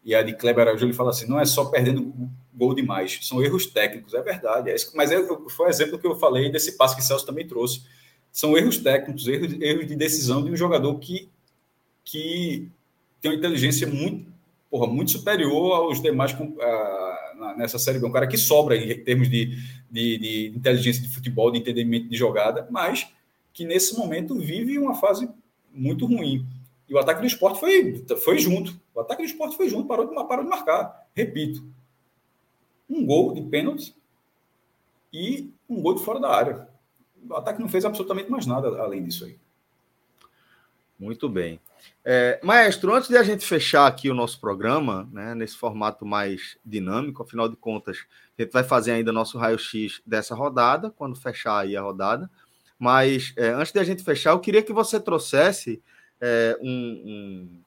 [0.09, 2.15] e a de Kleber Araújo, ele fala assim, não é só perdendo
[2.55, 4.71] gol demais, são erros técnicos, é verdade.
[4.71, 7.83] É mas é, foi o exemplo que eu falei desse passe que Celso também trouxe.
[8.33, 11.29] São erros técnicos, erros, erros de decisão de um jogador que,
[12.03, 12.71] que
[13.21, 14.33] tem uma inteligência muito,
[14.71, 18.07] porra, muito superior aos demais uh, nessa série B.
[18.07, 19.59] Um cara que sobra em termos de,
[19.91, 23.07] de, de inteligência de futebol, de entendimento de jogada, mas
[23.53, 25.29] que nesse momento vive uma fase
[25.71, 26.47] muito ruim.
[26.89, 28.79] E o ataque do esporte foi, foi junto.
[28.95, 31.07] O ataque do esporte foi junto, parou de, parou de marcar.
[31.15, 31.65] Repito.
[32.89, 33.95] Um gol de pênalti
[35.13, 36.69] e um gol de fora da área.
[37.29, 39.39] O ataque não fez absolutamente mais nada além disso aí.
[40.99, 41.61] Muito bem.
[42.05, 46.57] É, maestro, antes de a gente fechar aqui o nosso programa, né, nesse formato mais
[46.65, 47.99] dinâmico, afinal de contas,
[48.37, 52.29] a gente vai fazer ainda nosso raio-x dessa rodada, quando fechar aí a rodada.
[52.79, 55.83] Mas é, antes de a gente fechar, eu queria que você trouxesse
[56.21, 57.63] é, um, um,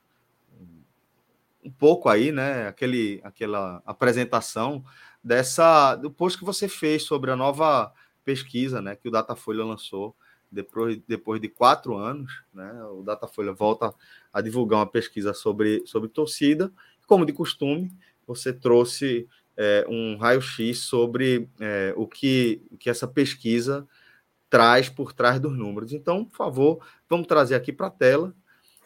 [1.66, 4.84] um, pouco aí, né, aquele, aquela apresentação
[5.24, 7.94] dessa do post que você fez sobre a nova
[8.24, 10.16] pesquisa, né, que o Datafolha lançou
[10.52, 13.94] depois, depois de quatro anos, né, o Datafolha volta
[14.34, 16.72] a divulgar uma pesquisa sobre, sobre torcida.
[17.08, 17.92] Como de costume,
[18.26, 19.28] você trouxe
[19.58, 23.88] é, um raio-x sobre é, o que, que essa pesquisa
[24.50, 25.94] traz por trás dos números.
[25.94, 28.36] Então, por favor, vamos trazer aqui para a tela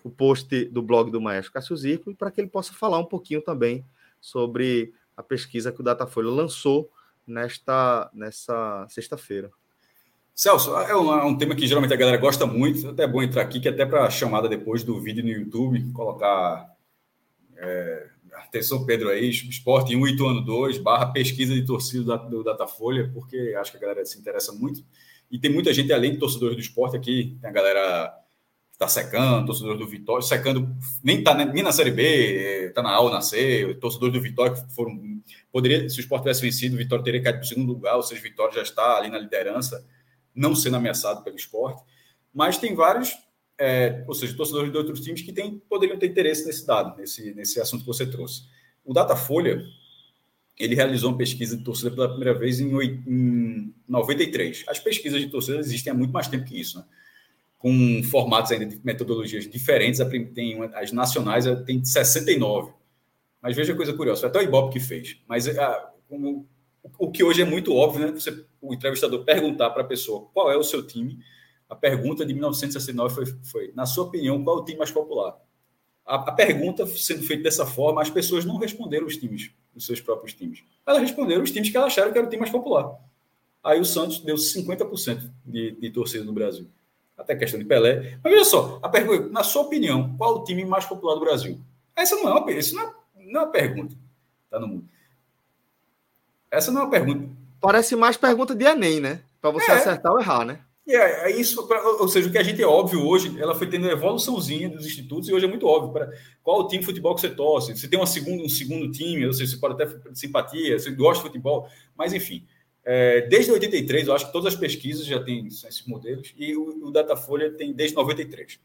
[0.05, 3.41] o post do blog do Maestro Cássio Zirco para que ele possa falar um pouquinho
[3.41, 3.83] também
[4.21, 6.91] sobre a pesquisa que o Datafolha lançou
[7.25, 9.49] nesta nessa sexta-feira.
[10.35, 13.23] Celso, é um, é um, tema que geralmente a galera gosta muito, até é bom
[13.23, 16.69] entrar aqui, que até para chamada depois do vídeo no YouTube, colocar
[17.57, 23.09] é, atenção Pedro aí, esporte 1 e ano 2, barra pesquisa de torcida do Datafolha,
[23.11, 24.85] porque acho que a galera se interessa muito.
[25.31, 28.24] E tem muita gente, além de torcedores do esporte aqui, tem a galera
[28.75, 30.69] está secando, torcedores do Vitória, secando,
[31.01, 34.53] nem está nem na Série B, está na A ou na C, torcedores do Vitória
[34.53, 34.99] que foram.
[35.51, 38.03] Poderia, se o esporte tivesse vencido, o Vitória teria caído para o segundo lugar, ou
[38.03, 39.85] seja, o Vitória já está ali na liderança
[40.35, 41.81] não sendo ameaçado pelo esporte,
[42.33, 43.13] mas tem vários,
[43.57, 47.33] é, ou seja, torcedores de outros times que tem, poderiam ter interesse nesse dado, nesse,
[47.33, 48.41] nesse assunto que você trouxe.
[48.83, 49.63] O Datafolha,
[50.59, 52.69] ele realizou uma pesquisa de torcida pela primeira vez em,
[53.07, 54.65] em 93.
[54.67, 56.85] As pesquisas de torcida existem há muito mais tempo que isso, né?
[57.57, 60.01] Com formatos ainda de metodologias diferentes.
[60.33, 62.73] Tem as nacionais tem 69.
[63.41, 65.21] Mas veja coisa curiosa, foi até o Ibope que fez.
[65.27, 65.47] Mas
[66.07, 66.47] como
[66.97, 68.11] o que hoje é muito óbvio, né?
[68.11, 71.19] Você, o entrevistador perguntar para a pessoa qual é o seu time.
[71.69, 75.35] A pergunta de 1969 foi, foi, na sua opinião, qual é o time mais popular?
[76.05, 79.99] A, a, pergunta sendo feita dessa forma, as pessoas não responderam os times, os seus
[79.99, 80.63] próprios times.
[80.85, 82.95] Elas responderam os times que elas acharam que era o time mais popular.
[83.63, 86.69] Aí o Santos deu 50% de, de torcida no Brasil.
[87.17, 88.17] Até questão de Pelé.
[88.23, 91.59] Mas veja só, a pergunta, na sua opinião, qual o time mais popular do Brasil?
[91.95, 93.95] Essa não é uma, isso não é, não é uma pergunta.
[94.49, 94.85] Tá no mundo.
[96.51, 97.29] Essa não é uma pergunta.
[97.61, 99.21] Parece mais pergunta de Enem, né?
[99.41, 99.75] Para você é.
[99.75, 100.59] acertar ou errar, né?
[100.87, 101.67] É, é isso,
[101.99, 104.85] ou seja, o que a gente é óbvio hoje, ela foi tendo uma evoluçãozinha dos
[104.85, 105.91] institutos e hoje é muito óbvio.
[105.91, 106.11] Para
[106.43, 107.75] qual o time de futebol que você torce?
[107.75, 111.23] Você tem uma segunda, um segundo time, ou seja, você pode até simpatia, você gosta
[111.23, 112.45] de futebol, mas enfim.
[112.87, 116.87] É, desde 83, eu acho que todas as pesquisas já têm esses modelos, e o,
[116.87, 118.59] o Datafolha tem desde 93.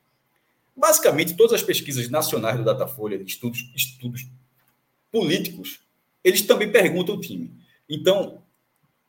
[0.77, 4.27] Basicamente, todas as pesquisas nacionais do Datafolha, estudos, estudos
[5.11, 5.81] políticos,
[6.23, 7.51] eles também perguntam o time.
[7.89, 8.43] Então,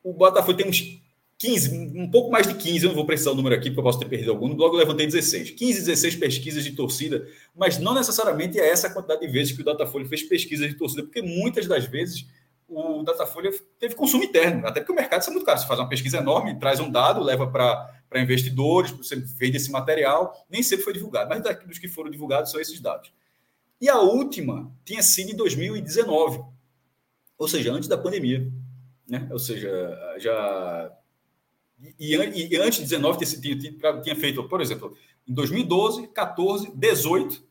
[0.01, 1.01] o Botafogo tem uns
[1.37, 3.83] 15, um pouco mais de 15, eu não vou precisar o número aqui, porque eu
[3.83, 5.51] posso ter perdido algum, logo levantei 16.
[5.51, 9.61] 15, 16 pesquisas de torcida, mas não necessariamente é essa a quantidade de vezes que
[9.61, 12.27] o Datafolha fez pesquisas de torcida, porque muitas das vezes
[12.71, 15.59] o Datafolha teve consumo interno, até porque o mercado é muito caro.
[15.59, 20.33] Você faz uma pesquisa enorme, traz um dado, leva para investidores, você vende esse material,
[20.49, 23.11] nem sempre foi divulgado, mas dos que foram divulgados são esses dados.
[23.79, 26.43] E a última tinha sido em 2019,
[27.37, 28.51] ou seja, antes da pandemia
[29.11, 29.27] né?
[29.29, 29.69] Ou seja,
[30.17, 30.91] já
[31.99, 34.95] e, e, e antes de 19 tinha, tinha feito, por exemplo,
[35.27, 37.43] em 2012, 14, 18,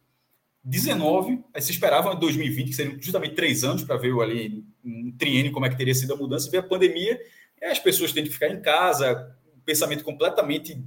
[0.63, 5.13] 19, aí se esperava em 2020, que seriam justamente três anos para ver ali um
[5.17, 7.19] triênio como é que teria sido a mudança, ver a pandemia,
[7.63, 9.35] as pessoas têm que ficar em casa,
[9.65, 10.83] pensamento completamente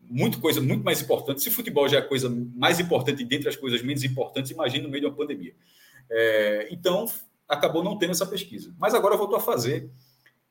[0.00, 1.42] muito coisa muito mais importante.
[1.42, 4.90] Se futebol já é a coisa mais importante dentre as coisas menos importantes, imagine no
[4.90, 5.54] meio de uma pandemia.
[6.10, 7.10] É, então,
[7.48, 8.74] acabou não tendo essa pesquisa.
[8.78, 9.90] Mas agora voltou a fazer.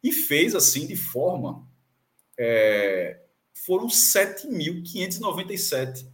[0.04, 1.66] E fez assim de forma.
[2.38, 3.22] É,
[3.54, 6.08] foram 7.597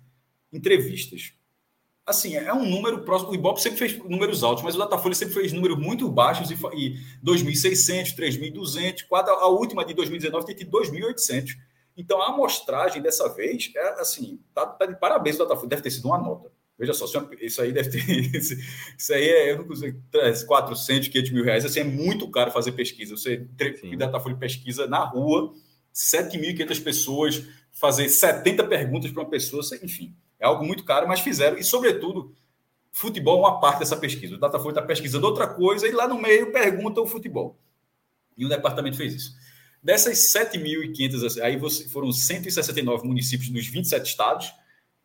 [0.52, 1.34] entrevistas.
[2.10, 3.32] Assim, é um número próximo.
[3.32, 6.50] O Ibope sempre fez números altos, mas o Datafolha sempre fez números muito baixos.
[6.50, 11.56] E, e 2.600, 3.200, a última de 2019 tem tido 2.800.
[11.96, 15.70] Então, a amostragem dessa vez é assim, tá, tá de parabéns o Datafolha.
[15.70, 16.52] Deve ter sido uma nota.
[16.80, 17.06] Veja só,
[17.42, 18.00] isso aí deve ter.
[18.98, 19.94] Isso aí é, eu não sei,
[20.48, 21.66] 400, 500 mil reais.
[21.66, 23.18] Assim, é muito caro fazer pesquisa.
[23.18, 23.46] Você,
[23.82, 23.98] Sim.
[23.98, 25.54] Datafolha pesquisa na rua,
[25.94, 27.44] 7.500 pessoas,
[27.74, 31.58] fazer 70 perguntas para uma pessoa, enfim, é algo muito caro, mas fizeram.
[31.58, 32.34] E, sobretudo,
[32.92, 34.36] futebol é uma parte dessa pesquisa.
[34.36, 37.58] O Datafolha está pesquisando outra coisa e lá no meio pergunta o futebol.
[38.38, 39.36] E o departamento fez isso.
[39.82, 41.60] Dessas 7.500, aí
[41.90, 44.54] foram 169 municípios nos 27 estados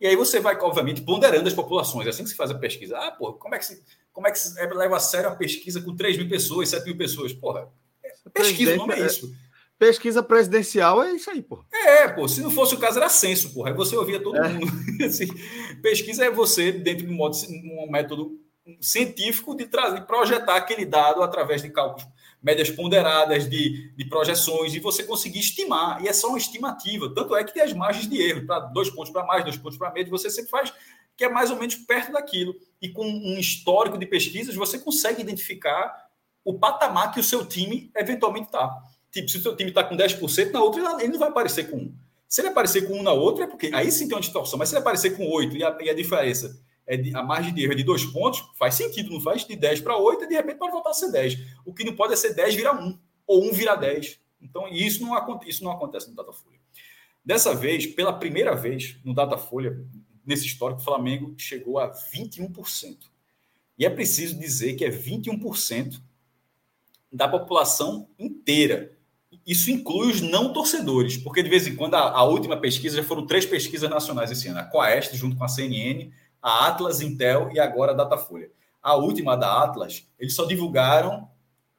[0.01, 2.07] E aí você vai, obviamente, ponderando as populações.
[2.07, 2.97] É assim que se faz a pesquisa.
[2.99, 3.83] Ah, pô, como é que se,
[4.13, 6.97] como é que se leva a sério a pesquisa com 3 mil pessoas, 7 mil
[6.97, 7.33] pessoas?
[7.33, 7.69] Porra,
[8.33, 9.35] pesquisa, o nome é isso.
[9.79, 11.65] Pesquisa presidencial é isso aí, pô.
[11.73, 12.29] É, pô.
[12.29, 13.71] Se não fosse o caso, era censo, porra.
[13.71, 14.49] Aí você ouvia todo é.
[14.49, 14.73] mundo.
[15.05, 15.27] assim,
[15.83, 18.39] pesquisa é você, dentro de um, modo, um método
[18.81, 22.07] científico, de, trazer, de projetar aquele dado através de cálculos,
[22.43, 26.03] médias ponderadas, de, de projeções, e você conseguir estimar.
[26.03, 27.13] E é só uma estimativa.
[27.13, 29.77] Tanto é que tem as margens de erro, para dois pontos para mais, dois pontos
[29.77, 30.73] para menos, você sempre faz
[31.17, 32.55] que é mais ou menos perto daquilo.
[32.81, 36.09] E com um histórico de pesquisas, você consegue identificar
[36.45, 38.83] o patamar que o seu time eventualmente está.
[39.15, 41.77] Tipo, se o seu time está com 10%, na outra ele não vai aparecer com
[41.77, 41.95] 1.
[42.29, 44.59] Se ele aparecer com 1 na outra, é porque aí sim tem uma distorção.
[44.59, 47.55] Mas se ele aparecer com 8 e a, e a diferença é de, a margem
[47.55, 49.47] de erro é de 2 pontos, faz sentido, não faz?
[49.47, 51.39] De 10 para 8 e de repente pode voltar a ser 10.
[51.65, 54.19] O que não pode é ser 10 virar 1, ou 1 virar 10.
[54.43, 56.59] Então, isso não, isso não acontece no Datafolha.
[57.25, 59.81] Dessa vez, pela primeira vez no Datafolha,
[60.27, 62.97] nesse histórico, o Flamengo chegou a 21%.
[63.79, 66.01] E é preciso dizer que é 21%
[67.13, 68.94] da população inteira.
[69.47, 73.05] Isso inclui os não torcedores, porque de vez em quando a, a, última pesquisa já
[73.05, 76.11] foram três pesquisas nacionais esse ano: a Coeste, junto com a CNN,
[76.43, 78.51] a Atlas, Intel e agora a Datafolha.
[78.83, 81.29] A última da Atlas, eles só divulgaram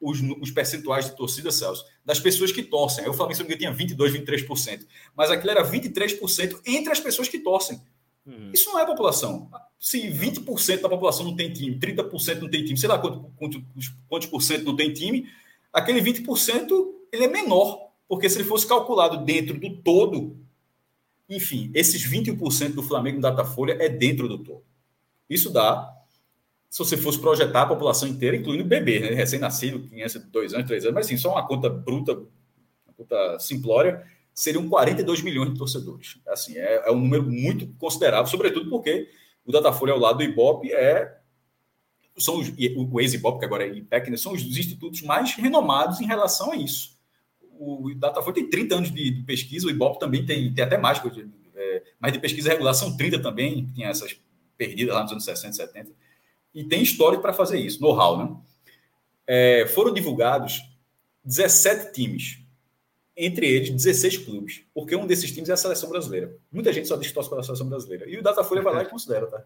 [0.02, 3.04] os, os percentuais de torcida, Celso, das pessoas que torcem.
[3.04, 4.86] Aí o Flamengo tinha 22, 23%,
[5.16, 7.82] mas aquilo era 23% entre as pessoas que torcem.
[8.26, 8.52] Uhum.
[8.54, 9.50] Isso não é população.
[9.80, 13.62] Se 20% da população não tem time, 30% não tem time, sei lá quantos, quantos,
[14.08, 15.30] quantos por cento não tem time,
[15.72, 20.38] aquele 20% ele é menor, porque se ele fosse calculado dentro do todo,
[21.30, 24.64] enfim, esses 21% do Flamengo no Datafolha é dentro do todo.
[25.30, 25.92] Isso dá,
[26.70, 29.10] se você fosse projetar a população inteira, incluindo bebê, né?
[29.12, 33.40] recém-nascido, criança de dois anos, três anos, mas assim, só uma conta bruta, uma conta
[33.40, 36.20] simplória, seriam 42 milhões de torcedores.
[36.28, 39.10] Assim, é, é um número muito considerável, sobretudo porque
[39.46, 41.20] o Datafolha ao lado do Ibope é
[42.18, 46.06] são os, o ex-Ibope, que agora é IPEC, né, são os institutos mais renomados em
[46.06, 46.95] relação a isso.
[47.58, 51.02] O Datafolha tem 30 anos de, de pesquisa, o Ibope também tem, tem até mais,
[51.56, 54.20] é, mas de pesquisa regular são 30 também, tinha essas
[54.58, 55.92] perdidas lá nos anos 60, 70,
[56.54, 58.36] e tem histórico para fazer isso, know-how, né?
[59.28, 60.62] É, foram divulgados
[61.24, 62.40] 17 times
[63.18, 66.38] entre eles 16 clubes, porque um desses times é a seleção brasileira.
[66.52, 68.10] Muita gente só distorce pela seleção brasileira.
[68.10, 69.44] E o Datafolha vai lá e considera, tá?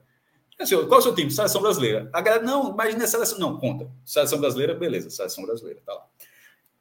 [0.59, 1.31] Assim, qual é o seu time?
[1.31, 2.09] Seleção brasileira.
[2.11, 3.39] A galera, não, mas não é seleção.
[3.39, 3.89] Não, conta.
[4.03, 6.05] Seleção brasileira, beleza, seleção brasileira, tá lá.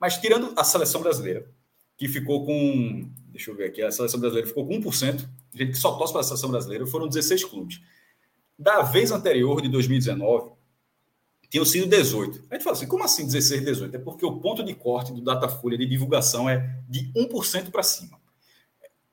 [0.01, 1.51] Mas tirando a seleção brasileira,
[1.96, 3.11] que ficou com.
[3.28, 6.20] Deixa eu ver aqui, a seleção brasileira ficou com 1%, gente que só torce para
[6.20, 7.80] a seleção brasileira, foram 16 clubes.
[8.59, 10.53] Da vez anterior, de 2019,
[11.51, 12.46] tinham sido 18.
[12.51, 13.96] A gente fala assim, como assim 16, 18?
[13.96, 18.18] É porque o ponto de corte do Datafolha de divulgação é de 1% para cima.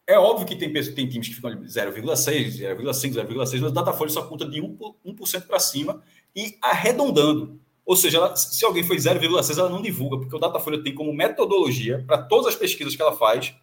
[0.07, 4.11] É óbvio que tem, tem times que ficam de 0,6, 0,5, 0,6, mas o Datafolha
[4.11, 6.03] só conta de 1%, 1 para cima
[6.35, 7.59] e arredondando.
[7.85, 11.13] Ou seja, ela, se alguém foi 0,6, ela não divulga, porque o Datafolha tem como
[11.13, 13.53] metodologia, para todas as pesquisas que ela faz,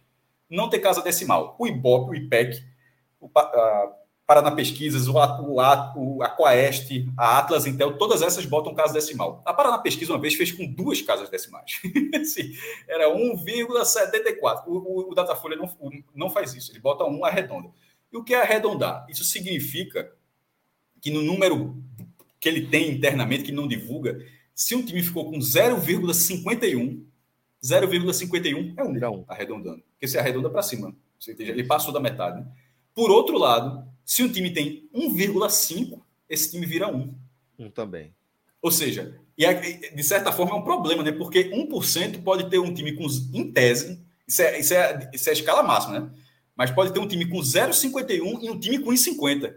[0.49, 1.55] não ter casa decimal.
[1.59, 2.63] O IBOP, o IPEC,
[3.19, 3.91] o, a,
[4.25, 5.57] Paraná Pesquisas, o, o,
[5.97, 9.41] o Aquaeste, a Atlas Intel, todas essas botam casa decimal.
[9.45, 11.81] A Paraná Pesquisa uma vez fez com duas casas decimais.
[12.23, 12.53] Sim,
[12.87, 14.63] era 1,74.
[14.67, 15.69] O, o, o Datafolha não,
[16.15, 17.69] não faz isso, ele bota um arredonda.
[18.11, 19.05] E o que é arredondar?
[19.09, 20.09] Isso significa
[21.01, 21.75] que no número
[22.43, 24.21] que ele tem internamente, que não divulga,
[24.53, 27.01] se um time ficou com 0,51,
[27.63, 29.23] 0,51 é um, não.
[29.29, 29.81] arredondando.
[29.93, 30.93] Porque se arredonda para cima.
[31.25, 32.41] Ele passou da metade.
[32.41, 32.47] Né?
[32.93, 37.15] Por outro lado, se um time tem 1,5, esse time vira 1.
[37.59, 38.13] Um também.
[38.61, 41.13] Ou seja, e de certa forma é um problema, né?
[41.13, 45.31] Porque 1% pode ter um time com, em tese, isso é, isso é, isso é
[45.31, 46.11] a escala máxima, né?
[46.57, 49.55] Mas pode ter um time com 0,51 e um time com 1,50.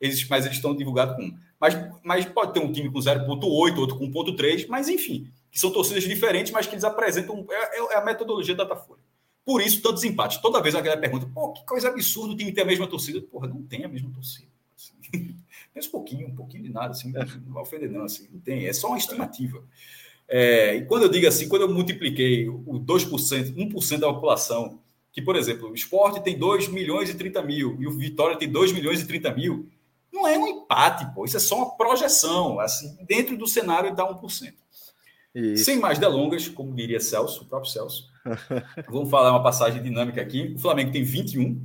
[0.00, 1.38] Eles, mas eles estão divulgados com 1.
[1.60, 5.70] Mas, mas pode ter um time com 0,8, outro com 1,3, mas enfim, que são
[5.70, 7.46] torcidas diferentes, mas que eles apresentam.
[7.50, 9.00] É, é a metodologia da Datafolha.
[9.44, 10.38] Por isso, tantos empates.
[10.38, 13.20] Toda vez a galera pergunta, pô, que coisa absurda o time ter a mesma torcida.
[13.20, 14.48] Porra, não tem a mesma torcida.
[14.74, 14.94] Assim.
[15.74, 18.66] Pensa um pouquinho, um pouquinho de nada, assim, não vai ofender, não, assim, não tem,
[18.66, 19.60] é só uma estimativa.
[20.28, 24.78] É, e quando eu digo assim, quando eu multipliquei o 2%, 1% da população,
[25.12, 28.48] que, por exemplo, o esporte tem 2 milhões e 30 mil e o Vitória tem
[28.48, 29.68] 2 milhões e 30 mil,
[30.14, 34.06] não é um empate, pô, isso é só uma projeção, assim, dentro do cenário dá
[34.06, 34.54] 1%.
[35.34, 35.64] Isso.
[35.64, 38.08] Sem mais delongas, como diria Celso, o próprio Celso,
[38.88, 40.54] vamos falar uma passagem dinâmica aqui.
[40.56, 41.60] O Flamengo tem 21,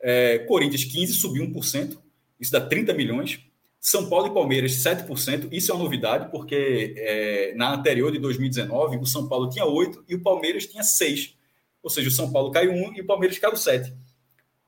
[0.00, 1.98] é, Corinthians 15, subiu 1%,
[2.38, 3.40] isso dá 30 milhões.
[3.80, 8.98] São Paulo e Palmeiras 7%, isso é uma novidade, porque é, na anterior de 2019,
[8.98, 11.34] o São Paulo tinha 8 e o Palmeiras tinha 6.
[11.82, 13.92] Ou seja, o São Paulo caiu 1 e o Palmeiras caiu 7.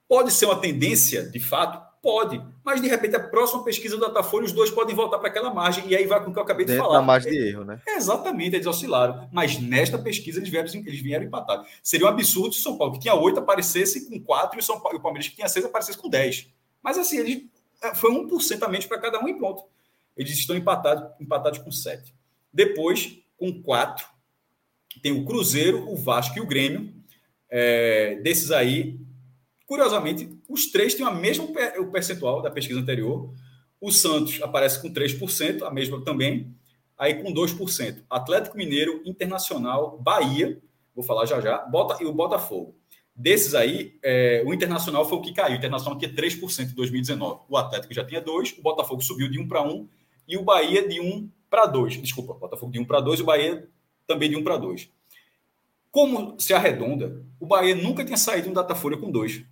[0.08, 4.44] Pode ser uma tendência, de fato, Pode, mas de repente a próxima pesquisa do Datafolha,
[4.44, 6.64] os dois podem voltar para aquela margem, e aí vai com o que eu acabei
[6.64, 6.98] de falar.
[6.98, 7.80] Da margem de erro, né?
[7.88, 9.28] Exatamente, eles oscilaram.
[9.32, 11.68] Mas nesta pesquisa eles vieram, eles vieram empatados.
[11.82, 14.62] Seria um absurdo se o São Paulo, que tinha oito, aparecesse com quatro, e o,
[14.62, 16.48] São Paulo, e o Palmeiras, que tinha seis, aparecesse com dez.
[16.82, 17.44] Mas assim, eles,
[17.82, 19.64] é, foi 1% a menos para cada um e pronto.
[20.16, 22.14] Eles estão empatados, empatados com sete.
[22.52, 24.06] Depois, com quatro,
[25.02, 26.92] tem o Cruzeiro, o Vasco e o Grêmio.
[27.50, 28.98] É, desses aí,
[29.72, 31.46] Curiosamente, os três têm a mesma
[31.78, 33.32] o percentual da pesquisa anterior.
[33.80, 36.54] O Santos aparece com 3%, a mesma também.
[36.98, 38.02] Aí com 2%.
[38.10, 40.60] Atlético Mineiro, Internacional, Bahia,
[40.94, 42.76] vou falar já já, Bota, e o Botafogo.
[43.16, 45.54] Desses aí, é, o Internacional foi o que caiu.
[45.54, 47.40] O Internacional tinha 3% em 2019.
[47.48, 49.88] O Atlético já tinha 2%, o Botafogo subiu de 1 para 1
[50.28, 51.94] e o Bahia de 1 para 2.
[52.02, 53.66] Desculpa, o Botafogo de 1 para 2 e o Bahia
[54.06, 54.90] também de 1 para 2.
[55.90, 59.50] Como se arredonda, o Bahia nunca tinha saído um Datafolha com 2.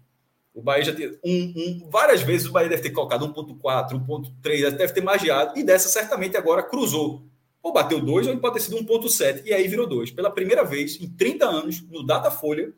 [0.52, 4.70] O Bahia já tem um, um, várias vezes o Bahia deve ter colocado 1.4, 1.3,
[4.72, 7.24] deve ter magiado, e dessa certamente agora cruzou.
[7.62, 10.10] Ou bateu 2, ou pode ter sido 1.7, e aí virou 2.
[10.10, 12.72] Pela primeira vez em 30 anos, no Datafolha,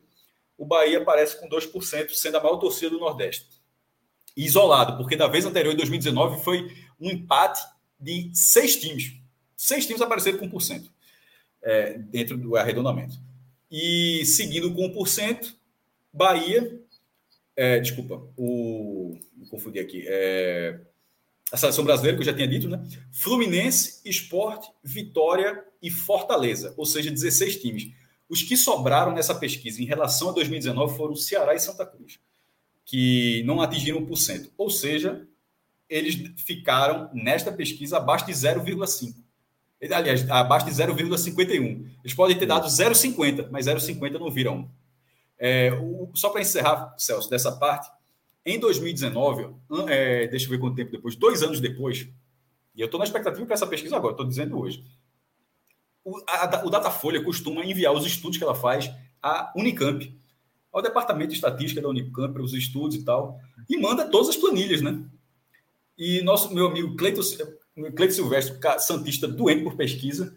[0.57, 3.47] o Bahia aparece com 2%, sendo a maior torcida do Nordeste.
[4.35, 6.69] Isolado, porque da vez anterior, em 2019, foi
[6.99, 7.61] um empate
[7.99, 9.13] de seis times.
[9.55, 10.89] Seis times apareceram com 1%,
[11.61, 13.15] é, dentro do arredondamento.
[13.71, 15.55] E seguindo com 1%,
[16.11, 16.82] Bahia
[17.55, 19.17] é, desculpa, o.
[19.35, 20.03] Me confundi aqui.
[20.07, 20.79] É,
[21.51, 22.83] a seleção brasileira, que eu já tinha dito, né?
[23.11, 27.91] Fluminense, Esporte, Vitória e Fortaleza, ou seja, 16 times.
[28.27, 32.19] Os que sobraram nessa pesquisa em relação a 2019 foram Ceará e Santa Cruz,
[32.83, 34.49] que não atingiram 1%.
[34.57, 35.27] Ou seja,
[35.87, 39.13] eles ficaram nesta pesquisa abaixo de 0,5.
[39.91, 41.85] Aliás, abaixo de 0,51.
[42.03, 44.71] Eles podem ter dado 0,50, mas 0,50 não viram
[45.37, 47.89] é, o, só para encerrar, Celso, dessa parte,
[48.45, 49.55] em 2019,
[49.87, 52.07] é, deixa eu ver quanto tempo depois, dois anos depois,
[52.75, 54.83] e eu estou na expectativa para essa pesquisa agora, estou dizendo hoje.
[56.03, 60.19] O, a, o Datafolha costuma enviar os estudos que ela faz à Unicamp,
[60.71, 64.81] ao departamento de estatística da Unicamp, os estudos e tal, e manda todas as planilhas,
[64.81, 65.05] né?
[65.97, 67.21] E nosso meu amigo Cleiton,
[67.95, 70.35] Cleiton Silvestre, santista doente por pesquisa,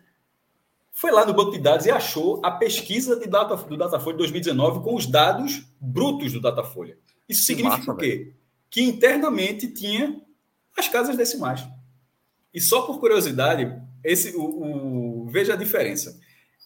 [0.96, 4.80] foi lá no banco de dados e achou a pesquisa de data, do Datafolha 2019
[4.82, 6.96] com os dados brutos do Datafolha.
[7.28, 8.32] Isso significa massa, o quê?
[8.70, 10.22] Que internamente tinha
[10.74, 11.62] as casas decimais.
[12.52, 13.70] E só por curiosidade,
[14.02, 16.18] esse, o, o, veja a diferença.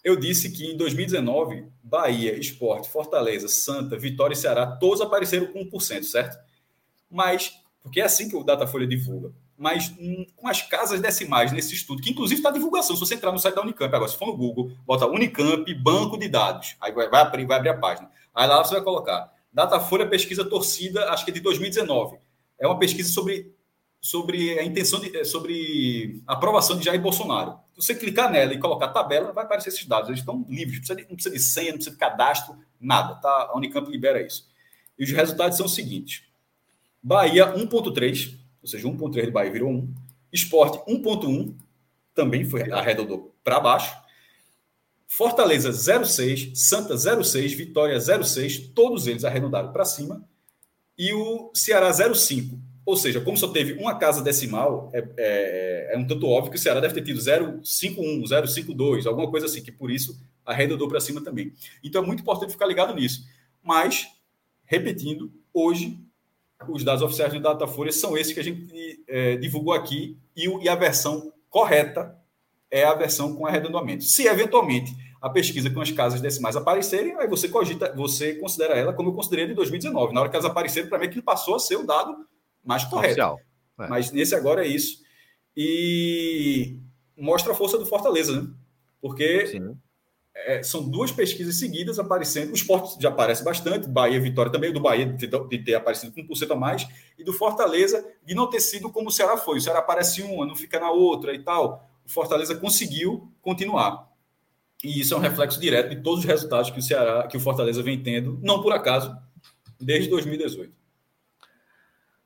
[0.04, 5.68] Eu disse que em 2019, Bahia, Esporte, Fortaleza, Santa, Vitória e Ceará, todos apareceram com
[5.68, 6.38] 1%, certo?
[7.10, 11.74] Mas, porque é assim que o Datafolha divulga mas hum, com as casas decimais nesse
[11.74, 12.96] estudo, que inclusive está divulgação.
[12.96, 16.16] Se você entrar no site da Unicamp, agora, se for no Google, bota Unicamp, banco
[16.16, 16.76] de dados.
[16.80, 18.10] Aí vai, vai, abrir, vai abrir a página.
[18.34, 22.16] Aí lá você vai colocar Datafolha Pesquisa Torcida, acho que é de 2019.
[22.58, 23.54] É uma pesquisa sobre,
[24.00, 25.14] sobre a intenção de.
[25.14, 27.58] Eh, sobre a aprovação de Jair Bolsonaro.
[27.76, 30.08] Você clicar nela e colocar tabela, vai aparecer esses dados.
[30.08, 33.16] Eles estão livres, não precisa de, não precisa de senha, não precisa de cadastro, nada.
[33.16, 33.50] Tá?
[33.50, 34.48] A Unicamp libera isso.
[34.98, 36.22] E os resultados são os seguintes:
[37.02, 39.94] Bahia 1,3 ou seja, 1,3 do Bahia virou 1.
[40.32, 41.54] Esporte 1,1,
[42.14, 43.94] também foi arredondou para baixo.
[45.08, 50.24] Fortaleza 0,6, Santa 0,6, Vitória 0,6, todos eles arredondaram para cima.
[50.96, 52.58] E o Ceará 0,5.
[52.86, 56.58] Ou seja, como só teve uma casa decimal, é, é, é, um tanto óbvio que
[56.58, 61.00] o Ceará deve ter tido 0,51, 0,52, alguma coisa assim, que por isso arredondou para
[61.00, 61.52] cima também.
[61.82, 63.26] Então é muito importante ficar ligado nisso.
[63.62, 64.08] Mas,
[64.64, 65.98] repetindo, hoje
[66.68, 70.68] os dados oficiais do Datafolha são esses que a gente é, divulgou aqui e, e,
[70.68, 72.16] a versão correta
[72.70, 74.04] é a versão com arredondamento.
[74.04, 78.92] Se eventualmente a pesquisa com as casas decimais aparecerem, aí você cogita, você considera ela
[78.92, 80.12] como eu considerei de 2019.
[80.12, 82.26] Na hora que elas apareceram, para mim aquilo passou a ser o dado
[82.64, 83.20] mais correto.
[83.20, 83.88] É.
[83.88, 84.98] Mas nesse agora é isso.
[85.56, 86.78] E
[87.16, 88.48] mostra a força do Fortaleza, né?
[89.00, 89.76] Porque Sim
[90.34, 92.50] é, são duas pesquisas seguidas aparecendo.
[92.50, 96.12] O esporte já aparece bastante, Bahia Vitória também, do Bahia de ter, de ter aparecido
[96.12, 96.86] com 1% a mais,
[97.18, 99.58] e do Fortaleza de não ter sido como o Ceará foi.
[99.58, 101.88] O Ceará aparece uma, não fica na outra e tal.
[102.04, 104.08] O Fortaleza conseguiu continuar.
[104.82, 107.40] E isso é um reflexo direto de todos os resultados que o Ceará, que o
[107.40, 109.14] Fortaleza vem tendo, não por acaso,
[109.78, 110.72] desde 2018.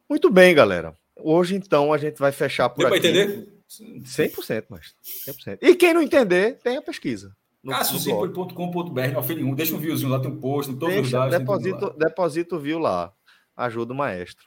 [0.08, 0.94] Muito bem, galera.
[1.16, 3.00] Hoje, então, a gente vai fechar por Deu aqui.
[3.00, 3.54] Deu para entender?
[4.04, 4.94] 100%, mas
[5.26, 5.58] 100%.
[5.62, 7.34] E quem não entender, tem a pesquisa.
[7.66, 11.38] Cassiozipoli.com.br, Alfelim deixa um viewzinho lá, tem um post, tem todos os dados.
[11.38, 13.12] Deposito, deposito view lá.
[13.56, 14.46] Ajuda o maestro.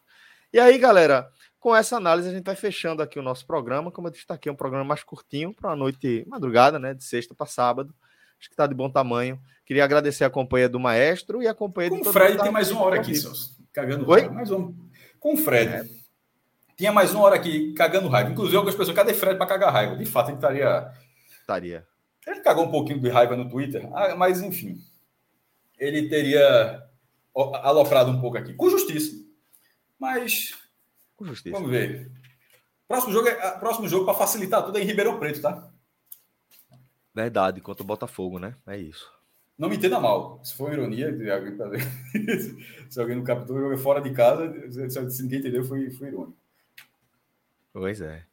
[0.54, 3.92] E aí, galera, com essa análise a gente vai fechando aqui o nosso programa.
[3.92, 6.94] Como eu destaquei, um programa mais curtinho para uma noite madrugada, né?
[6.94, 7.94] De sexta para sábado.
[8.40, 9.40] Acho que está de bom tamanho.
[9.66, 12.84] Queria agradecer a companhia do maestro e a companhia com o Fred tem mais uma
[12.84, 13.58] hora aqui, Celso.
[13.74, 14.10] Cagando.
[14.10, 14.30] Oi?
[14.30, 14.74] Mais um.
[15.20, 15.72] com o Fred.
[15.72, 15.86] É.
[16.78, 18.30] Tinha mais uma hora aqui cagando raiva.
[18.30, 19.96] Inclusive, algumas pessoas, cadê Fred para cagar raiva?
[19.96, 20.92] De fato, ele estaria.
[21.42, 21.86] Estaria.
[22.28, 24.78] Ele cagou um pouquinho de raiva no Twitter, ah, mas enfim.
[25.80, 26.84] Ele teria
[27.34, 28.54] aloprado um pouco aqui.
[28.54, 29.16] Com justiça.
[29.98, 30.54] Mas.
[31.16, 31.56] Com justiça.
[31.56, 32.12] Vamos ver.
[32.86, 35.72] Próximo jogo, é, próximo jogo para facilitar tudo é em Ribeirão Preto, tá?
[37.14, 38.56] Verdade, contra o Botafogo, né?
[38.68, 39.12] É isso.
[39.58, 40.40] Não me entenda mal.
[40.44, 41.12] Se for ironia,
[42.90, 44.54] se alguém não captou, fora de casa,
[45.10, 46.38] se ninguém entendeu, foi, foi irônico.
[47.74, 48.27] Pois é.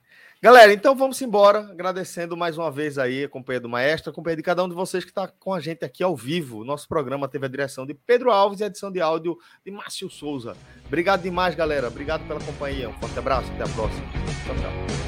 [0.44, 4.36] Galera, então vamos embora, agradecendo mais uma vez aí a companhia do Maestro, a companhia
[4.36, 6.66] de cada um de vocês que está com a gente aqui ao vivo.
[6.66, 10.10] Nosso programa teve a direção de Pedro Alves e a edição de áudio de Márcio
[10.10, 10.54] Souza.
[10.84, 11.88] Obrigado demais, galera.
[11.88, 12.90] Obrigado pela companhia.
[12.90, 14.04] Um forte abraço, até a próxima.
[14.44, 15.03] Tchau, tchau.